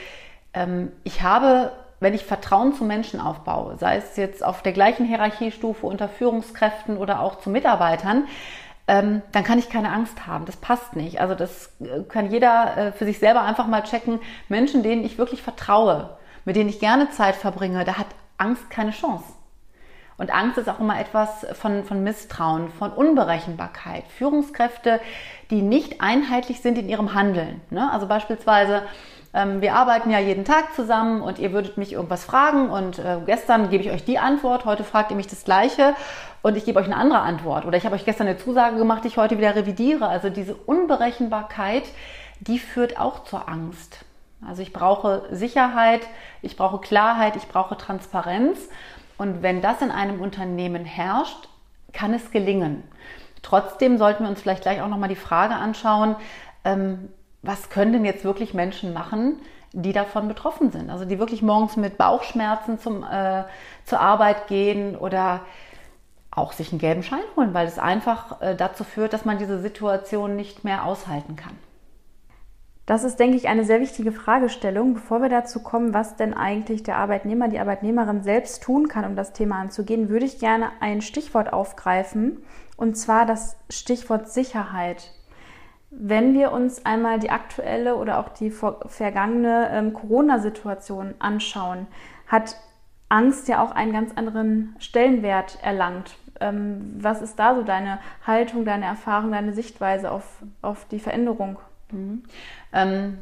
ähm, 0.56 0.92
ich 1.04 1.22
habe, 1.22 1.72
wenn 2.00 2.16
ich 2.16 2.26
Vertrauen 2.26 2.74
zu 2.74 2.84
Menschen 2.84 3.20
aufbaue, 3.20 3.78
sei 3.78 3.98
es 3.98 4.16
jetzt 4.18 4.44
auf 4.44 4.64
der 4.64 4.72
gleichen 4.72 5.06
Hierarchiestufe 5.06 5.86
unter 5.86 6.10
Führungskräften 6.10 6.98
oder 6.98 7.20
auch 7.20 7.40
zu 7.40 7.52
Mitarbeitern, 7.52 8.28
ähm, 8.88 9.22
dann 9.32 9.44
kann 9.44 9.60
ich 9.60 9.70
keine 9.70 9.92
Angst 9.92 10.26
haben. 10.26 10.46
Das 10.46 10.58
passt 10.58 10.96
nicht. 10.96 11.22
Also 11.22 11.36
das 11.36 11.72
äh, 11.80 12.02
kann 12.10 12.32
jeder 12.32 12.78
äh, 12.78 12.92
für 12.92 13.06
sich 13.06 13.20
selber 13.20 13.42
einfach 13.42 13.68
mal 13.68 13.84
checken. 13.84 14.20
Menschen, 14.48 14.82
denen 14.82 15.06
ich 15.06 15.20
wirklich 15.20 15.44
vertraue, 15.44 16.18
mit 16.50 16.56
denen 16.56 16.70
ich 16.72 16.80
gerne 16.80 17.12
Zeit 17.12 17.36
verbringe, 17.36 17.86
da 17.86 18.00
hat 18.00 18.08
Angst 18.40 18.72
keine 18.72 18.90
Chance. 18.90 19.24
Und 20.18 20.34
Angst 20.34 20.58
ist 20.58 20.68
auch 20.68 20.80
immer 20.80 21.00
etwas 21.00 21.46
von, 21.54 21.84
von 21.84 22.04
Misstrauen, 22.04 22.72
von 22.72 22.92
Unberechenbarkeit. 22.92 24.04
Führungskräfte, 24.18 25.00
die 25.52 25.62
nicht 25.62 26.02
einheitlich 26.02 26.62
sind 26.62 26.80
in 26.80 26.90
ihrem 26.90 27.14
Handeln. 27.14 27.62
Ne? 27.70 27.88
Also 27.94 28.08
beispielsweise, 28.08 28.82
ähm, 29.32 29.62
wir 29.62 29.76
arbeiten 29.76 30.10
ja 30.10 30.18
jeden 30.18 30.44
Tag 30.44 30.74
zusammen 30.74 31.22
und 31.22 31.38
ihr 31.38 31.54
würdet 31.54 31.78
mich 31.78 31.94
irgendwas 31.94 32.26
fragen 32.26 32.72
und 32.72 32.98
äh, 32.98 33.20
gestern 33.28 33.70
gebe 33.70 33.84
ich 33.84 33.92
euch 33.92 34.04
die 34.04 34.18
Antwort, 34.18 34.66
heute 34.66 34.84
fragt 34.84 35.12
ihr 35.12 35.18
mich 35.18 35.28
das 35.28 35.44
gleiche 35.44 35.94
und 36.42 36.58
ich 36.58 36.66
gebe 36.66 36.80
euch 36.80 36.88
eine 36.88 36.98
andere 36.98 37.20
Antwort. 37.20 37.68
Oder 37.68 37.78
ich 37.78 37.86
habe 37.86 37.94
euch 37.94 38.06
gestern 38.06 38.26
eine 38.26 38.40
Zusage 38.40 38.78
gemacht, 38.78 39.04
die 39.04 39.10
ich 39.10 39.18
heute 39.18 39.38
wieder 39.38 39.56
revidiere. 39.56 40.08
Also 40.08 40.32
diese 40.32 40.56
Unberechenbarkeit, 40.56 41.84
die 42.40 42.58
führt 42.58 43.00
auch 43.00 43.24
zur 43.24 43.48
Angst. 43.48 44.04
Also 44.46 44.62
ich 44.62 44.74
brauche 44.74 45.28
Sicherheit, 45.32 46.02
ich 46.42 46.56
brauche 46.56 46.80
Klarheit, 46.80 47.36
ich 47.36 47.48
brauche 47.48 47.78
Transparenz. 47.78 48.70
Und 49.18 49.42
wenn 49.42 49.62
das 49.62 49.82
in 49.82 49.92
einem 49.92 50.22
Unternehmen 50.22 50.86
herrscht, 50.86 51.50
kann 51.92 52.14
es 52.14 52.32
gelingen. 52.32 52.84
Trotzdem 53.42 53.98
sollten 53.98 54.24
wir 54.24 54.30
uns 54.30 54.42
vielleicht 54.42 54.64
gleich 54.64 54.82
auch 54.82 54.88
nochmal 54.88 55.10
die 55.10 55.16
Frage 55.16 55.56
anschauen, 55.56 56.16
ähm, 56.64 57.10
was 57.42 57.70
können 57.70 57.94
denn 57.94 58.06
jetzt 58.06 58.24
wirklich 58.24 58.54
Menschen 58.54 58.94
machen, 58.94 59.40
die 59.72 59.94
davon 59.94 60.28
betroffen 60.28 60.72
sind? 60.72 60.90
Also 60.90 61.06
die 61.06 61.20
wirklich 61.20 61.42
morgens 61.42 61.78
mit 61.78 61.98
Bauchschmerzen 61.98 62.80
zum, 62.80 63.04
äh, 63.04 63.44
zur 63.86 64.00
Arbeit 64.00 64.48
gehen 64.48 64.96
oder 64.96 65.42
auch 66.32 66.52
sich 66.54 66.72
einen 66.72 66.80
gelben 66.80 67.04
Schein 67.04 67.20
holen, 67.36 67.54
weil 67.54 67.68
es 67.68 67.80
einfach 67.80 68.42
äh, 68.42 68.56
dazu 68.56 68.84
führt, 68.84 69.14
dass 69.14 69.26
man 69.26 69.38
diese 69.38 69.60
Situation 69.60 70.36
nicht 70.36 70.64
mehr 70.64 70.86
aushalten 70.86 71.36
kann. 71.36 71.58
Das 72.90 73.04
ist, 73.04 73.20
denke 73.20 73.38
ich, 73.38 73.48
eine 73.48 73.66
sehr 73.66 73.82
wichtige 73.82 74.12
Fragestellung, 74.12 74.96
bevor 74.96 75.22
wir 75.22 75.30
dazu 75.30 75.62
kommen, 75.62 75.94
was 75.94 76.16
denn 76.16 76.34
eigentlich 76.34 76.82
der 76.82 76.98
Arbeitnehmer, 76.98 77.48
die 77.48 77.60
Arbeitnehmerin 77.60 78.24
selbst 78.24 78.64
tun 78.64 78.88
kann, 78.88 79.06
um 79.06 79.16
das 79.16 79.32
Thema 79.32 79.60
anzugehen, 79.60 80.10
würde 80.10 80.26
ich 80.26 80.40
gerne 80.40 80.72
ein 80.80 81.04
Stichwort 81.04 81.54
aufgreifen, 81.54 82.40
und 82.78 82.98
zwar 82.98 83.28
das 83.28 83.58
Stichwort 83.70 84.32
Sicherheit. 84.32 85.12
Wenn 85.92 86.34
wir 86.34 86.52
uns 86.52 86.84
einmal 86.84 87.20
die 87.20 87.30
aktuelle 87.30 87.96
oder 87.96 88.18
auch 88.18 88.30
die 88.30 88.50
vergangene 88.50 89.70
ähm, 89.72 89.94
Corona-Situation 89.94 91.14
anschauen, 91.20 91.86
hat 92.26 92.56
Angst 93.08 93.48
ja 93.50 93.64
auch 93.64 93.70
einen 93.70 93.94
ganz 93.94 94.18
anderen 94.18 94.76
Stellenwert 94.80 95.60
erlangt. 95.62 96.18
Ähm, 96.40 96.96
was 97.00 97.22
ist 97.22 97.38
da 97.38 97.54
so 97.54 97.62
deine 97.62 98.00
Haltung, 98.26 98.66
deine 98.66 98.86
Erfahrung, 98.86 99.32
deine 99.32 99.54
Sichtweise 99.54 100.10
auf, 100.10 100.42
auf 100.64 100.86
die 100.86 101.00
Veränderung? 101.00 101.60
Ähm, 102.74 103.20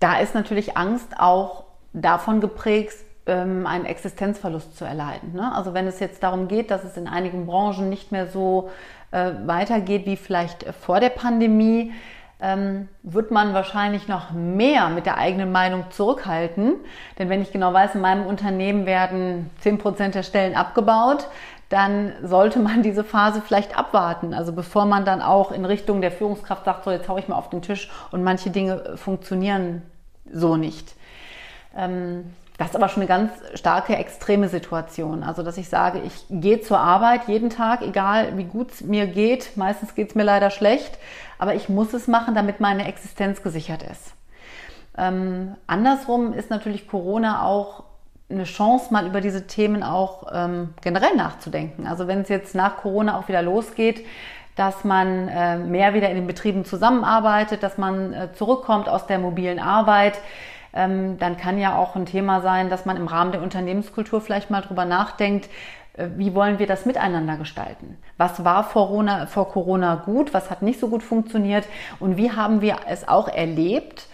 da 0.00 0.18
ist 0.18 0.34
natürlich 0.34 0.76
Angst 0.76 1.18
auch 1.18 1.64
davon 1.92 2.40
geprägt, 2.40 2.96
ähm, 3.26 3.66
einen 3.66 3.86
Existenzverlust 3.86 4.76
zu 4.76 4.84
erleiden. 4.84 5.32
Ne? 5.34 5.52
Also 5.54 5.74
wenn 5.74 5.86
es 5.86 6.00
jetzt 6.00 6.22
darum 6.22 6.48
geht, 6.48 6.70
dass 6.70 6.84
es 6.84 6.96
in 6.96 7.08
einigen 7.08 7.46
Branchen 7.46 7.88
nicht 7.88 8.12
mehr 8.12 8.26
so 8.26 8.70
äh, 9.10 9.32
weitergeht 9.46 10.06
wie 10.06 10.16
vielleicht 10.16 10.64
vor 10.74 11.00
der 11.00 11.10
Pandemie, 11.10 11.92
ähm, 12.40 12.88
wird 13.02 13.30
man 13.30 13.54
wahrscheinlich 13.54 14.08
noch 14.08 14.32
mehr 14.32 14.90
mit 14.90 15.06
der 15.06 15.16
eigenen 15.16 15.52
Meinung 15.52 15.86
zurückhalten. 15.90 16.74
Denn 17.18 17.30
wenn 17.30 17.40
ich 17.40 17.52
genau 17.52 17.72
weiß, 17.72 17.94
in 17.94 18.00
meinem 18.00 18.26
Unternehmen 18.26 18.86
werden 18.86 19.50
10% 19.62 20.10
der 20.10 20.22
Stellen 20.22 20.54
abgebaut, 20.54 21.28
dann 21.74 22.12
sollte 22.22 22.60
man 22.60 22.84
diese 22.84 23.02
Phase 23.02 23.42
vielleicht 23.44 23.76
abwarten. 23.76 24.32
Also 24.32 24.52
bevor 24.52 24.86
man 24.86 25.04
dann 25.04 25.20
auch 25.20 25.50
in 25.50 25.64
Richtung 25.64 26.00
der 26.00 26.12
Führungskraft 26.12 26.64
sagt, 26.64 26.84
so 26.84 26.92
jetzt 26.92 27.08
haue 27.08 27.18
ich 27.18 27.26
mal 27.26 27.34
auf 27.34 27.50
den 27.50 27.62
Tisch 27.62 27.90
und 28.12 28.22
manche 28.22 28.50
Dinge 28.50 28.96
funktionieren 28.96 29.82
so 30.32 30.56
nicht. 30.56 30.94
Ähm, 31.76 32.32
das 32.58 32.68
ist 32.68 32.76
aber 32.76 32.88
schon 32.88 33.02
eine 33.02 33.08
ganz 33.08 33.32
starke, 33.54 33.96
extreme 33.96 34.48
Situation. 34.48 35.24
Also, 35.24 35.42
dass 35.42 35.58
ich 35.58 35.68
sage, 35.68 36.00
ich 36.06 36.24
gehe 36.30 36.60
zur 36.60 36.78
Arbeit 36.78 37.26
jeden 37.26 37.50
Tag, 37.50 37.82
egal 37.82 38.36
wie 38.36 38.44
gut 38.44 38.70
es 38.70 38.82
mir 38.82 39.08
geht. 39.08 39.56
Meistens 39.56 39.96
geht 39.96 40.10
es 40.10 40.14
mir 40.14 40.22
leider 40.22 40.50
schlecht, 40.50 40.96
aber 41.40 41.56
ich 41.56 41.68
muss 41.68 41.92
es 41.92 42.06
machen, 42.06 42.36
damit 42.36 42.60
meine 42.60 42.86
Existenz 42.86 43.42
gesichert 43.42 43.82
ist. 43.82 44.14
Ähm, 44.96 45.56
andersrum 45.66 46.32
ist 46.34 46.50
natürlich 46.50 46.86
Corona 46.86 47.44
auch 47.44 47.82
eine 48.30 48.44
Chance, 48.44 48.92
mal 48.92 49.06
über 49.06 49.20
diese 49.20 49.46
Themen 49.46 49.82
auch 49.82 50.26
ähm, 50.32 50.74
generell 50.82 51.14
nachzudenken. 51.14 51.86
Also 51.86 52.06
wenn 52.08 52.20
es 52.20 52.28
jetzt 52.28 52.54
nach 52.54 52.78
Corona 52.78 53.18
auch 53.18 53.28
wieder 53.28 53.42
losgeht, 53.42 54.04
dass 54.56 54.84
man 54.84 55.28
äh, 55.28 55.58
mehr 55.58 55.94
wieder 55.94 56.08
in 56.08 56.16
den 56.16 56.26
Betrieben 56.26 56.64
zusammenarbeitet, 56.64 57.62
dass 57.62 57.76
man 57.76 58.12
äh, 58.12 58.32
zurückkommt 58.32 58.88
aus 58.88 59.06
der 59.06 59.18
mobilen 59.18 59.58
Arbeit, 59.58 60.18
ähm, 60.72 61.18
dann 61.18 61.36
kann 61.36 61.58
ja 61.58 61.76
auch 61.76 61.96
ein 61.96 62.06
Thema 62.06 62.40
sein, 62.40 62.70
dass 62.70 62.84
man 62.84 62.96
im 62.96 63.08
Rahmen 63.08 63.32
der 63.32 63.42
Unternehmenskultur 63.42 64.20
vielleicht 64.20 64.50
mal 64.50 64.60
drüber 64.60 64.84
nachdenkt, 64.84 65.48
äh, 65.94 66.08
wie 66.16 66.34
wollen 66.34 66.58
wir 66.58 66.66
das 66.66 66.86
miteinander 66.86 67.36
gestalten? 67.36 67.98
Was 68.16 68.44
war 68.44 68.64
vor 68.64 68.88
Corona, 68.88 69.26
vor 69.26 69.48
Corona 69.48 69.96
gut? 69.96 70.34
Was 70.34 70.50
hat 70.50 70.62
nicht 70.62 70.80
so 70.80 70.88
gut 70.88 71.02
funktioniert? 71.02 71.66
Und 72.00 72.16
wie 72.16 72.32
haben 72.32 72.60
wir 72.60 72.78
es 72.88 73.06
auch 73.06 73.28
erlebt? 73.28 74.06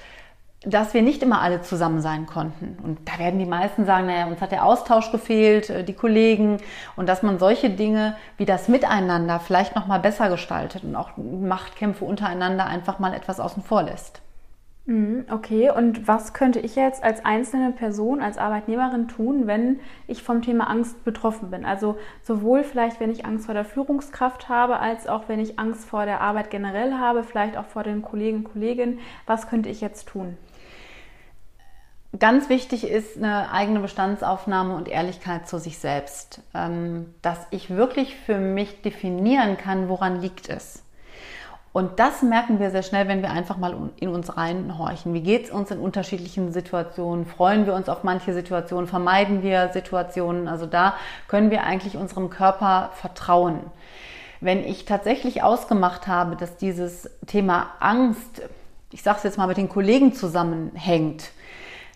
Dass 0.63 0.93
wir 0.93 1.01
nicht 1.01 1.23
immer 1.23 1.41
alle 1.41 1.63
zusammen 1.63 2.01
sein 2.01 2.27
konnten. 2.27 2.77
Und 2.83 2.99
da 3.09 3.19
werden 3.19 3.39
die 3.39 3.47
meisten 3.47 3.87
sagen, 3.87 4.07
naja, 4.07 4.27
uns 4.27 4.41
hat 4.43 4.53
der 4.53 4.65
Austausch 4.65 5.11
gefehlt, 5.11 5.71
äh, 5.71 5.85
die 5.85 5.95
Kollegen 5.95 6.59
und 6.97 7.09
dass 7.09 7.23
man 7.23 7.39
solche 7.39 7.71
Dinge 7.71 8.17
wie 8.37 8.45
das 8.45 8.69
Miteinander 8.69 9.41
vielleicht 9.41 9.75
noch 9.75 9.87
mal 9.87 10.01
besser 10.01 10.29
gestaltet 10.29 10.85
und 10.85 10.97
auch 10.97 11.17
Machtkämpfe 11.17 12.05
untereinander 12.05 12.67
einfach 12.67 12.99
mal 12.99 13.15
etwas 13.15 13.41
außen 13.41 13.63
vor 13.63 13.83
lässt. 13.83 14.21
Mhm, 14.87 15.27
okay, 15.31 15.71
und 15.71 16.09
was 16.09 16.33
könnte 16.33 16.59
ich 16.59 16.75
jetzt 16.75 17.05
als 17.05 17.25
einzelne 17.25 17.71
Person, 17.71 18.21
als 18.21 18.39
Arbeitnehmerin 18.39 19.09
tun, 19.09 19.47
wenn 19.47 19.79
ich 20.09 20.23
vom 20.23 20.43
Thema 20.43 20.69
Angst 20.69 21.05
betroffen 21.05 21.51
bin? 21.51 21.65
Also 21.65 21.97
sowohl 22.23 22.65
vielleicht, 22.65 22.99
wenn 22.99 23.11
ich 23.11 23.25
Angst 23.25 23.47
vor 23.47 23.55
der 23.55 23.65
Führungskraft 23.65 24.49
habe, 24.49 24.79
als 24.79 25.07
auch 25.07 25.29
wenn 25.29 25.39
ich 25.39 25.59
Angst 25.59 25.89
vor 25.89 26.07
der 26.07 26.21
Arbeit 26.21 26.51
generell 26.51 26.95
habe, 26.95 27.23
vielleicht 27.23 27.57
auch 27.57 27.67
vor 27.67 27.83
den 27.83 28.03
Kollegen 28.03 28.39
und 28.39 28.45
Kolleginnen. 28.53 28.99
Was 29.27 29.49
könnte 29.49 29.69
ich 29.69 29.81
jetzt 29.81 30.09
tun? 30.09 30.37
Ganz 32.19 32.49
wichtig 32.49 32.89
ist 32.89 33.17
eine 33.17 33.53
eigene 33.53 33.79
Bestandsaufnahme 33.79 34.75
und 34.75 34.89
Ehrlichkeit 34.89 35.49
zu 35.49 35.59
sich 35.59 35.79
selbst, 35.79 36.41
ähm, 36.55 37.15
dass 37.23 37.39
ich 37.51 37.71
wirklich 37.71 38.17
für 38.17 38.39
mich 38.39 38.83
definieren 38.83 39.57
kann, 39.57 39.89
woran 39.89 40.21
liegt 40.21 40.49
es. 40.49 40.83
Und 41.73 42.01
das 42.01 42.23
merken 42.23 42.59
wir 42.59 42.73
sehr 42.73 42.83
schnell, 42.83 43.07
wenn 43.07 43.23
wir 43.23 43.31
einfach 43.31 43.57
mal 43.57 43.77
in 44.01 44.09
uns 44.09 44.37
reinhorchen. 44.37 45.15
Wie 45.15 45.21
geht 45.21 45.45
es 45.45 45.51
uns 45.53 45.71
in 45.71 45.79
unterschiedlichen 45.79 46.53
Situationen? 46.53 47.27
Freuen 47.27 47.65
wir 47.65 47.75
uns 47.75 47.89
auf 47.89 48.03
manche 48.03 48.35
Situationen? 48.35 48.89
Vermeiden 48.89 49.45
wir 49.45 49.71
Situationen? 49.73 50.49
Also 50.49 50.67
da 50.67 50.95
können 51.29 51.53
wir 51.53 51.63
eigentlich 51.63 51.97
unserem 51.97 52.29
Körper 52.29 52.91
vertrauen. 52.95 53.61
Wenn 54.41 54.65
ich 54.65 54.85
tatsächlich 54.85 55.45
ausgemacht 55.45 56.09
habe, 56.09 56.35
dass 56.35 56.57
dieses 56.57 57.09
Thema 57.29 57.69
Angst, 57.79 58.43
ich 58.91 59.05
sage 59.05 59.19
es 59.19 59.23
jetzt 59.23 59.39
mal 59.39 59.47
mit 59.47 59.57
den 59.57 59.69
Kollegen 59.69 60.13
zusammenhängt, 60.13 61.31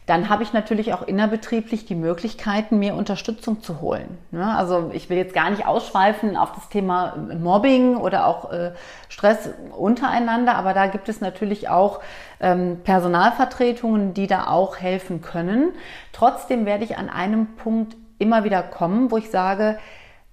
dann 0.07 0.29
habe 0.29 0.43
ich 0.43 0.53
natürlich 0.53 0.93
auch 0.93 1.03
innerbetrieblich 1.03 1.87
die 1.87 1.95
Möglichkeiten, 1.95 2.79
mir 2.79 2.95
Unterstützung 2.95 3.63
zu 3.63 3.81
holen. 3.81 4.19
Ne? 4.33 4.47
Also 4.55 4.91
ich 4.93 5.09
will 5.09 5.17
jetzt 5.17 5.35
gar 5.35 5.49
nicht 5.49 5.67
ausschweifen 5.67 6.37
auf 6.37 6.53
das 6.53 6.69
Thema 6.69 7.17
Mobbing 7.17 7.97
oder 7.97 8.27
auch 8.27 8.53
äh, 8.53 8.73
Stress 9.09 9.49
untereinander, 9.77 10.57
aber 10.57 10.75
da 10.75 10.89
gibt 10.89 11.09
es 11.09 11.23
natürlich 11.23 11.71
auch 11.71 12.01
ähm, 12.41 12.81
Personalvertretungen, 12.85 14.13
die 14.13 14.27
da 14.27 14.49
auch 14.49 14.77
helfen 14.77 15.23
können. 15.23 15.73
Trotzdem 16.13 16.67
werde 16.67 16.85
ich 16.85 16.99
an 16.99 17.09
einem 17.09 17.57
Punkt 17.57 17.97
immer 18.19 18.45
wieder 18.45 18.63
kommen, 18.63 19.11
wo 19.11 19.17
ich 19.17 19.31
sage, 19.31 19.79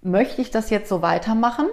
möchte 0.01 0.41
ich 0.41 0.51
das 0.51 0.69
jetzt 0.69 0.89
so 0.89 1.01
weitermachen? 1.01 1.67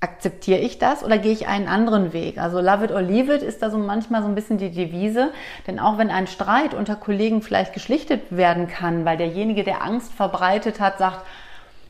Akzeptiere 0.00 0.60
ich 0.60 0.78
das 0.78 1.02
oder 1.02 1.18
gehe 1.18 1.32
ich 1.32 1.48
einen 1.48 1.66
anderen 1.66 2.12
Weg? 2.12 2.38
Also 2.38 2.60
love 2.60 2.84
it 2.84 2.92
or 2.92 3.02
leave 3.02 3.34
it 3.34 3.42
ist 3.42 3.62
da 3.62 3.70
so 3.70 3.78
manchmal 3.78 4.22
so 4.22 4.28
ein 4.28 4.34
bisschen 4.34 4.58
die 4.58 4.70
Devise. 4.70 5.32
Denn 5.66 5.80
auch 5.80 5.98
wenn 5.98 6.10
ein 6.10 6.26
Streit 6.26 6.74
unter 6.74 6.94
Kollegen 6.94 7.42
vielleicht 7.42 7.72
geschlichtet 7.72 8.36
werden 8.36 8.68
kann, 8.68 9.04
weil 9.04 9.16
derjenige, 9.16 9.64
der 9.64 9.82
Angst 9.82 10.12
verbreitet 10.12 10.78
hat, 10.78 10.98
sagt, 10.98 11.24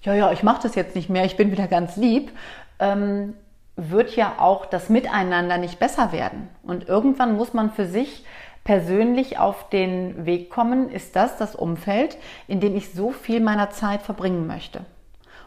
ja, 0.02 0.14
ja, 0.14 0.32
ich 0.32 0.42
mache 0.42 0.62
das 0.62 0.74
jetzt 0.74 0.94
nicht 0.94 1.10
mehr, 1.10 1.24
ich 1.24 1.36
bin 1.36 1.50
wieder 1.50 1.66
ganz 1.66 1.96
lieb, 1.96 2.32
ähm, 2.78 3.34
wird 3.76 4.16
ja 4.16 4.34
auch 4.38 4.66
das 4.66 4.88
Miteinander 4.88 5.58
nicht 5.58 5.78
besser 5.78 6.10
werden. 6.10 6.48
Und 6.62 6.88
irgendwann 6.88 7.36
muss 7.36 7.52
man 7.52 7.70
für 7.70 7.86
sich 7.86 8.24
persönlich 8.64 9.38
auf 9.38 9.68
den 9.68 10.26
Weg 10.26 10.50
kommen, 10.50 10.90
ist 10.90 11.14
das 11.14 11.36
das 11.36 11.54
Umfeld, 11.54 12.16
in 12.48 12.60
dem 12.60 12.76
ich 12.76 12.92
so 12.92 13.10
viel 13.10 13.40
meiner 13.40 13.70
Zeit 13.70 14.02
verbringen 14.02 14.46
möchte. 14.46 14.80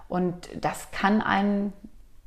Und 0.08 0.50
das 0.60 0.91
kann 0.91 1.21
einen 1.21 1.74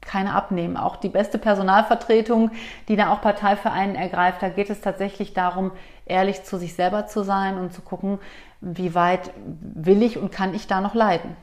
keine 0.04 0.34
abnehmen. 0.34 0.76
Auch 0.76 0.96
die 0.96 1.08
beste 1.08 1.38
Personalvertretung, 1.38 2.50
die 2.88 2.96
da 2.96 3.12
auch 3.12 3.20
Partei 3.20 3.56
für 3.56 3.70
einen 3.70 3.94
ergreift, 3.94 4.42
da 4.42 4.48
geht 4.48 4.70
es 4.70 4.80
tatsächlich 4.80 5.34
darum, 5.34 5.72
ehrlich 6.06 6.44
zu 6.44 6.58
sich 6.58 6.74
selber 6.74 7.06
zu 7.06 7.22
sein 7.22 7.58
und 7.58 7.72
zu 7.72 7.82
gucken, 7.82 8.18
wie 8.60 8.94
weit 8.94 9.30
will 9.60 10.02
ich 10.02 10.18
und 10.18 10.32
kann 10.32 10.54
ich 10.54 10.66
da 10.66 10.80
noch 10.80 10.94
leiden. 10.94 11.36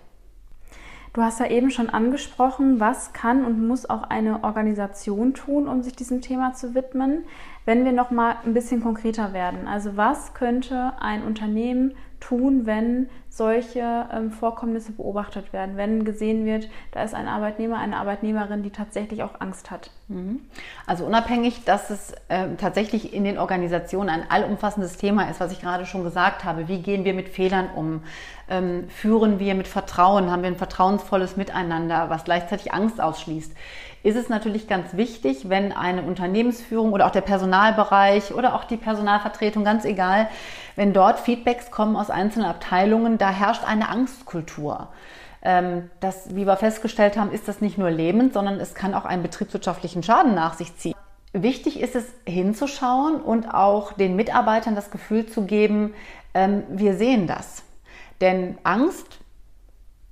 Du 1.13 1.21
hast 1.21 1.41
ja 1.41 1.47
eben 1.47 1.71
schon 1.71 1.89
angesprochen, 1.89 2.79
was 2.79 3.11
kann 3.11 3.43
und 3.43 3.67
muss 3.67 3.89
auch 3.89 4.03
eine 4.03 4.45
Organisation 4.45 5.33
tun, 5.33 5.67
um 5.67 5.83
sich 5.83 5.93
diesem 5.93 6.21
Thema 6.21 6.53
zu 6.53 6.73
widmen. 6.73 7.25
Wenn 7.65 7.83
wir 7.83 7.91
noch 7.91 8.11
mal 8.11 8.37
ein 8.45 8.53
bisschen 8.53 8.81
konkreter 8.81 9.33
werden, 9.33 9.67
also 9.67 9.97
was 9.97 10.33
könnte 10.33 10.93
ein 11.01 11.23
Unternehmen 11.23 11.95
tun, 12.21 12.65
wenn 12.65 13.09
solche 13.33 14.09
ähm, 14.13 14.29
Vorkommnisse 14.29 14.91
beobachtet 14.91 15.53
werden, 15.53 15.77
wenn 15.77 16.03
gesehen 16.03 16.45
wird, 16.45 16.67
da 16.91 17.01
ist 17.01 17.15
ein 17.15 17.29
Arbeitnehmer, 17.29 17.79
eine 17.79 17.95
Arbeitnehmerin, 17.95 18.61
die 18.61 18.71
tatsächlich 18.71 19.23
auch 19.23 19.39
Angst 19.39 19.71
hat. 19.71 19.89
Mhm. 20.09 20.41
Also 20.85 21.05
unabhängig, 21.05 21.63
dass 21.63 21.89
es 21.89 22.11
äh, 22.27 22.55
tatsächlich 22.57 23.13
in 23.13 23.23
den 23.23 23.37
Organisationen 23.37 24.09
ein 24.09 24.29
allumfassendes 24.29 24.97
Thema 24.97 25.29
ist, 25.29 25.39
was 25.39 25.53
ich 25.53 25.61
gerade 25.61 25.85
schon 25.85 26.03
gesagt 26.03 26.43
habe, 26.43 26.67
wie 26.67 26.81
gehen 26.81 27.05
wir 27.05 27.13
mit 27.13 27.29
Fehlern 27.29 27.69
um, 27.73 28.03
ähm, 28.49 28.89
führen 28.89 29.39
wir 29.39 29.55
mit 29.55 29.69
Vertrauen, 29.69 30.29
haben 30.29 30.41
wir 30.41 30.49
ein 30.49 30.57
vertrauensvolles 30.57 31.37
Miteinander, 31.37 32.09
was 32.09 32.25
gleichzeitig 32.25 32.73
Angst 32.73 32.99
ausschließt 32.99 33.55
ist 34.03 34.15
es 34.15 34.29
natürlich 34.29 34.67
ganz 34.67 34.97
wichtig, 34.97 35.49
wenn 35.49 35.71
eine 35.71 36.01
Unternehmensführung 36.01 36.91
oder 36.91 37.05
auch 37.05 37.11
der 37.11 37.21
Personalbereich 37.21 38.33
oder 38.33 38.55
auch 38.55 38.63
die 38.63 38.77
Personalvertretung, 38.77 39.63
ganz 39.63 39.85
egal, 39.85 40.27
wenn 40.75 40.93
dort 40.93 41.19
Feedbacks 41.19 41.69
kommen 41.69 41.95
aus 41.95 42.09
einzelnen 42.09 42.47
Abteilungen, 42.47 43.19
da 43.21 43.29
herrscht 43.29 43.63
eine 43.63 43.89
Angstkultur. 43.89 44.89
Ähm, 45.43 45.89
das, 45.99 46.35
wie 46.35 46.45
wir 46.45 46.57
festgestellt 46.57 47.17
haben, 47.17 47.31
ist 47.31 47.47
das 47.47 47.61
nicht 47.61 47.77
nur 47.77 47.89
lebend, 47.89 48.33
sondern 48.33 48.59
es 48.59 48.75
kann 48.75 48.93
auch 48.93 49.05
einen 49.05 49.23
betriebswirtschaftlichen 49.23 50.03
Schaden 50.03 50.35
nach 50.35 50.53
sich 50.55 50.75
ziehen. 50.77 50.95
Wichtig 51.33 51.79
ist 51.79 51.95
es 51.95 52.05
hinzuschauen 52.27 53.21
und 53.21 53.53
auch 53.53 53.93
den 53.93 54.15
Mitarbeitern 54.15 54.75
das 54.75 54.91
Gefühl 54.91 55.27
zu 55.27 55.43
geben, 55.43 55.93
ähm, 56.33 56.63
wir 56.69 56.95
sehen 56.95 57.25
das. 57.27 57.63
Denn 58.19 58.57
Angst 58.63 59.20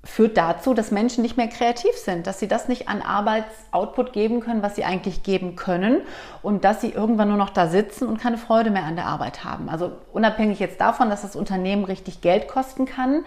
führt 0.02 0.38
dazu, 0.38 0.72
dass 0.72 0.90
Menschen 0.90 1.22
nicht 1.22 1.36
mehr 1.36 1.48
kreativ 1.48 1.94
sind, 1.94 2.26
dass 2.26 2.40
sie 2.40 2.48
das 2.48 2.68
nicht 2.68 2.88
an 2.88 3.02
Arbeitsoutput 3.02 4.14
geben 4.14 4.40
können, 4.40 4.62
was 4.62 4.76
sie 4.76 4.84
eigentlich 4.84 5.22
geben 5.22 5.56
können 5.56 6.00
und 6.42 6.64
dass 6.64 6.80
sie 6.80 6.90
irgendwann 6.90 7.28
nur 7.28 7.36
noch 7.36 7.50
da 7.50 7.66
sitzen 7.66 8.08
und 8.08 8.18
keine 8.18 8.38
Freude 8.38 8.70
mehr 8.70 8.84
an 8.84 8.96
der 8.96 9.06
Arbeit 9.06 9.44
haben. 9.44 9.68
Also 9.68 9.92
unabhängig 10.12 10.58
jetzt 10.58 10.80
davon, 10.80 11.10
dass 11.10 11.22
das 11.22 11.36
Unternehmen 11.36 11.84
richtig 11.84 12.22
Geld 12.22 12.48
kosten 12.48 12.86
kann, 12.86 13.24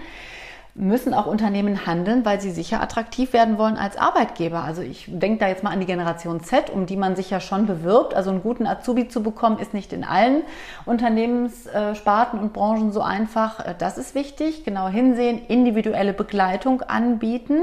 müssen 0.76 1.14
auch 1.14 1.28
Unternehmen 1.28 1.86
handeln, 1.86 2.26
weil 2.26 2.42
sie 2.42 2.50
sicher 2.50 2.82
attraktiv 2.82 3.32
werden 3.32 3.60
wollen 3.60 3.78
als 3.78 3.96
Arbeitgeber. 3.96 4.64
Also 4.64 4.82
ich 4.82 5.06
denke 5.08 5.40
da 5.40 5.48
jetzt 5.48 5.64
mal 5.64 5.70
an 5.70 5.80
die 5.80 5.86
Generation 5.86 6.42
Z, 6.42 6.72
um 6.72 6.88
die 6.88 6.98
man 6.98 7.16
sich 7.16 7.30
ja 7.30 7.40
schon 7.40 7.68
bewirbt. 7.68 8.16
Also 8.16 8.32
einen 8.32 8.42
guten 8.42 8.66
Azubi 8.66 9.08
zu 9.08 9.22
bekommen, 9.22 9.60
ist 9.60 9.76
nicht 9.76 9.94
in 9.94 10.04
allen 10.04 10.42
Unternehmenssparten 10.86 12.40
und 12.40 12.54
Branchen 12.54 12.92
so 12.92 13.02
einfach. 13.02 13.64
Das 13.78 14.00
ist 14.00 14.16
wichtig. 14.16 14.66
Genau 14.66 14.88
hinsehen, 14.88 15.46
individuelle 15.48 16.14
Begleitung 16.14 16.82
anbieten. 16.82 17.62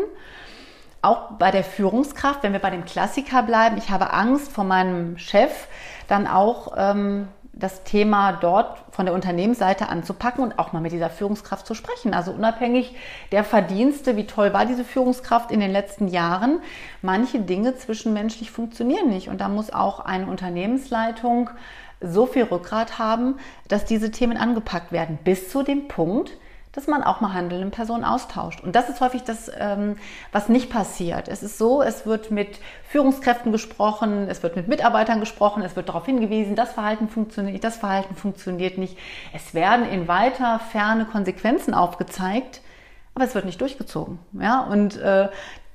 Auch 1.02 1.32
bei 1.32 1.50
der 1.50 1.64
Führungskraft, 1.64 2.44
wenn 2.44 2.52
wir 2.52 2.60
bei 2.60 2.70
dem 2.70 2.84
Klassiker 2.84 3.42
bleiben, 3.42 3.76
ich 3.78 3.90
habe 3.90 4.12
Angst 4.12 4.52
vor 4.52 4.64
meinem 4.64 5.18
Chef, 5.18 5.66
dann 6.06 6.26
auch 6.26 6.74
ähm, 6.76 7.26
das 7.60 7.84
Thema 7.84 8.32
dort 8.32 8.78
von 8.90 9.06
der 9.06 9.14
Unternehmensseite 9.14 9.88
anzupacken 9.88 10.42
und 10.42 10.58
auch 10.58 10.72
mal 10.72 10.80
mit 10.80 10.92
dieser 10.92 11.10
Führungskraft 11.10 11.66
zu 11.66 11.74
sprechen. 11.74 12.14
Also 12.14 12.32
unabhängig 12.32 12.96
der 13.30 13.44
Verdienste, 13.44 14.16
wie 14.16 14.26
toll 14.26 14.52
war 14.52 14.66
diese 14.66 14.84
Führungskraft 14.84 15.52
in 15.52 15.60
den 15.60 15.70
letzten 15.70 16.08
Jahren, 16.08 16.60
manche 17.02 17.40
Dinge 17.40 17.76
zwischenmenschlich 17.76 18.50
funktionieren 18.50 19.08
nicht. 19.08 19.28
Und 19.28 19.40
da 19.40 19.48
muss 19.48 19.72
auch 19.72 20.00
eine 20.00 20.26
Unternehmensleitung 20.26 21.50
so 22.00 22.26
viel 22.26 22.44
Rückgrat 22.44 22.98
haben, 22.98 23.36
dass 23.68 23.84
diese 23.84 24.10
Themen 24.10 24.36
angepackt 24.36 24.90
werden, 24.90 25.18
bis 25.22 25.50
zu 25.50 25.62
dem 25.62 25.86
Punkt, 25.86 26.32
dass 26.72 26.86
man 26.86 27.02
auch 27.02 27.20
mal 27.20 27.32
handelnde 27.32 27.70
Personen 27.70 28.04
austauscht. 28.04 28.60
Und 28.60 28.76
das 28.76 28.88
ist 28.88 29.00
häufig 29.00 29.22
das, 29.24 29.50
ähm, 29.58 29.96
was 30.30 30.48
nicht 30.48 30.70
passiert. 30.70 31.28
Es 31.28 31.42
ist 31.42 31.58
so, 31.58 31.82
es 31.82 32.06
wird 32.06 32.30
mit 32.30 32.60
Führungskräften 32.88 33.50
gesprochen, 33.50 34.28
es 34.28 34.42
wird 34.42 34.54
mit 34.56 34.68
Mitarbeitern 34.68 35.18
gesprochen, 35.18 35.62
es 35.62 35.74
wird 35.74 35.88
darauf 35.88 36.06
hingewiesen, 36.06 36.54
das 36.54 36.72
Verhalten 36.72 37.08
funktioniert 37.08 37.54
nicht, 37.54 37.64
das 37.64 37.78
Verhalten 37.78 38.14
funktioniert 38.14 38.78
nicht. 38.78 38.96
Es 39.32 39.52
werden 39.52 39.88
in 39.88 40.06
weiter 40.06 40.60
Ferne 40.70 41.06
Konsequenzen 41.06 41.74
aufgezeigt, 41.74 42.60
aber 43.14 43.24
es 43.24 43.34
wird 43.34 43.46
nicht 43.46 43.60
durchgezogen. 43.60 44.20
Ja? 44.32 44.60
Und 44.60 44.96
äh, 44.96 45.28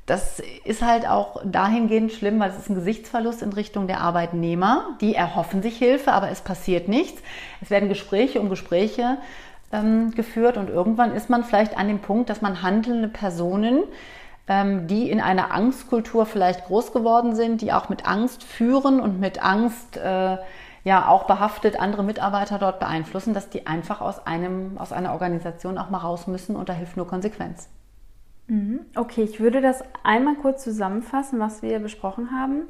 das 0.06 0.40
ist 0.64 0.84
halt 0.84 1.08
auch 1.08 1.42
dahingehend 1.44 2.12
schlimm, 2.12 2.40
weil 2.40 2.52
es 2.52 2.58
ist 2.58 2.70
ein 2.70 2.76
Gesichtsverlust 2.76 3.42
in 3.42 3.52
Richtung 3.52 3.88
der 3.88 4.02
Arbeitnehmer. 4.02 4.96
Die 5.02 5.16
erhoffen 5.16 5.64
sich 5.64 5.78
Hilfe, 5.78 6.14
aber 6.14 6.30
es 6.30 6.42
passiert 6.42 6.88
nichts. 6.88 7.22
Es 7.60 7.72
werden 7.72 7.90
Gespräche 7.90 8.40
um 8.40 8.50
Gespräche 8.50 9.18
ähm, 9.72 10.12
geführt 10.12 10.58
und 10.58 10.70
irgendwann 10.70 11.14
ist 11.14 11.30
man 11.30 11.44
vielleicht 11.44 11.78
an 11.78 11.88
dem 11.88 12.00
Punkt, 12.00 12.30
dass 12.30 12.42
man 12.42 12.62
handelnde 12.62 13.08
Personen, 13.08 13.84
ähm, 14.48 14.88
die 14.88 15.10
in 15.10 15.22
einer 15.22 15.52
Angstkultur 15.52 16.26
vielleicht 16.26 16.66
groß 16.66 16.94
geworden 16.94 17.36
sind, 17.36 17.62
die 17.62 17.74
auch 17.74 17.90
mit 17.90 18.08
Angst 18.08 18.44
führen 18.44 19.00
und 19.00 19.20
mit 19.20 19.44
Angst 19.44 19.98
äh, 19.98 20.38
ja 20.84 21.08
auch 21.08 21.24
behaftet 21.24 21.80
andere 21.80 22.04
Mitarbeiter 22.04 22.60
dort 22.60 22.80
beeinflussen, 22.80 23.34
dass 23.34 23.50
die 23.50 23.66
einfach 23.68 24.02
aus 24.02 24.26
einem 24.26 24.78
aus 24.78 24.94
einer 24.94 25.14
Organisation 25.14 25.78
auch 25.78 25.90
mal 25.90 25.98
raus 25.98 26.28
müssen 26.28 26.56
und 26.56 26.70
da 26.70 26.74
hilft 26.74 26.96
nur 26.96 27.08
Konsequenz. 27.08 27.68
Mhm. 28.48 28.82
Okay, 28.96 29.24
ich 29.24 29.40
würde 29.40 29.62
das 29.62 29.84
einmal 30.04 30.36
kurz 30.36 30.64
zusammenfassen, 30.64 31.40
was 31.40 31.64
wir 31.64 31.80
besprochen 31.80 32.30
haben. 32.32 32.66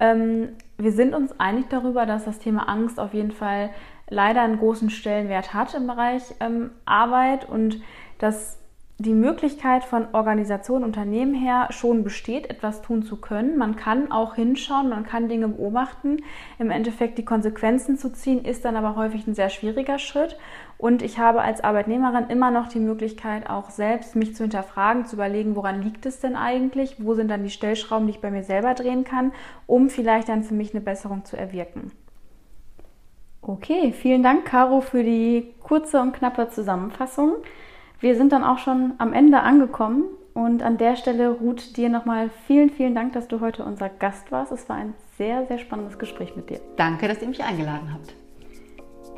Ähm, 0.00 0.50
wir 0.76 0.92
sind 0.92 1.14
uns 1.14 1.38
einig 1.40 1.66
darüber, 1.68 2.06
dass 2.06 2.24
das 2.24 2.38
Thema 2.38 2.68
Angst 2.68 3.00
auf 3.00 3.14
jeden 3.14 3.32
Fall 3.32 3.70
leider 4.08 4.42
einen 4.42 4.58
großen 4.58 4.90
Stellenwert 4.90 5.54
hat 5.54 5.74
im 5.74 5.86
Bereich 5.86 6.22
ähm, 6.40 6.70
Arbeit 6.84 7.48
und 7.48 7.80
dass 8.18 8.58
die 9.00 9.14
Möglichkeit 9.14 9.84
von 9.84 10.08
Organisation, 10.12 10.82
Unternehmen 10.82 11.32
her 11.32 11.68
schon 11.70 12.02
besteht, 12.02 12.50
etwas 12.50 12.82
tun 12.82 13.04
zu 13.04 13.16
können. 13.16 13.56
Man 13.56 13.76
kann 13.76 14.10
auch 14.10 14.34
hinschauen, 14.34 14.88
man 14.88 15.04
kann 15.04 15.28
Dinge 15.28 15.46
beobachten. 15.46 16.16
Im 16.58 16.72
Endeffekt 16.72 17.16
die 17.16 17.24
Konsequenzen 17.24 17.96
zu 17.96 18.12
ziehen, 18.12 18.44
ist 18.44 18.64
dann 18.64 18.74
aber 18.74 18.96
häufig 18.96 19.24
ein 19.28 19.36
sehr 19.36 19.50
schwieriger 19.50 20.00
Schritt. 20.00 20.36
Und 20.78 21.02
ich 21.02 21.20
habe 21.20 21.42
als 21.42 21.62
Arbeitnehmerin 21.62 22.28
immer 22.28 22.50
noch 22.50 22.66
die 22.66 22.80
Möglichkeit, 22.80 23.48
auch 23.48 23.70
selbst 23.70 24.16
mich 24.16 24.34
zu 24.34 24.42
hinterfragen, 24.42 25.06
zu 25.06 25.14
überlegen, 25.14 25.54
woran 25.54 25.80
liegt 25.80 26.04
es 26.04 26.18
denn 26.18 26.34
eigentlich? 26.34 26.96
Wo 26.98 27.14
sind 27.14 27.28
dann 27.28 27.44
die 27.44 27.50
Stellschrauben, 27.50 28.08
die 28.08 28.14
ich 28.14 28.20
bei 28.20 28.32
mir 28.32 28.42
selber 28.42 28.74
drehen 28.74 29.04
kann, 29.04 29.30
um 29.68 29.90
vielleicht 29.90 30.28
dann 30.28 30.42
für 30.42 30.54
mich 30.54 30.74
eine 30.74 30.80
Besserung 30.80 31.24
zu 31.24 31.36
erwirken. 31.36 31.92
Okay, 33.48 33.92
vielen 33.92 34.22
Dank, 34.22 34.44
Caro, 34.44 34.82
für 34.82 35.02
die 35.02 35.54
kurze 35.62 36.02
und 36.02 36.12
knappe 36.12 36.50
Zusammenfassung. 36.50 37.36
Wir 37.98 38.14
sind 38.14 38.30
dann 38.30 38.44
auch 38.44 38.58
schon 38.58 38.92
am 38.98 39.14
Ende 39.14 39.40
angekommen 39.40 40.04
und 40.34 40.62
an 40.62 40.76
der 40.76 40.96
Stelle 40.96 41.30
ruht 41.30 41.78
dir 41.78 41.88
nochmal 41.88 42.28
vielen, 42.46 42.68
vielen 42.68 42.94
Dank, 42.94 43.14
dass 43.14 43.26
du 43.26 43.40
heute 43.40 43.64
unser 43.64 43.88
Gast 43.88 44.30
warst. 44.30 44.52
Es 44.52 44.68
war 44.68 44.76
ein 44.76 44.92
sehr, 45.16 45.46
sehr 45.46 45.56
spannendes 45.56 45.98
Gespräch 45.98 46.36
mit 46.36 46.50
dir. 46.50 46.60
Danke, 46.76 47.08
dass 47.08 47.22
ihr 47.22 47.28
mich 47.28 47.42
eingeladen 47.42 47.90
habt. 47.90 48.12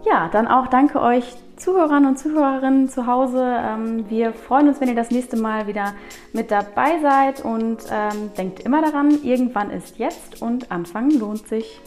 Ja, 0.07 0.29
dann 0.29 0.47
auch 0.47 0.69
danke 0.69 1.03
euch 1.03 1.35
Zuhörern 1.57 2.07
und 2.07 2.17
Zuhörerinnen 2.17 2.89
zu 2.89 3.09
Hause. 3.09 3.57
Ähm, 3.59 4.09
wir 4.09 4.33
freuen 4.33 4.69
uns, 4.69 4.81
wenn 4.81 4.89
ihr 4.89 4.95
das 4.95 5.11
nächste 5.11 5.39
Mal 5.39 5.67
wieder 5.67 5.95
mit 6.33 6.53
dabei 6.53 7.01
seid 7.03 7.45
und 7.45 7.79
ähm, 7.91 8.31
denkt 8.39 8.61
immer 8.61 8.81
daran, 8.81 9.11
irgendwann 9.25 9.73
ist 9.73 9.99
jetzt 9.99 10.41
und 10.41 10.71
Anfangen 10.71 11.19
lohnt 11.19 11.49
sich. 11.49 11.81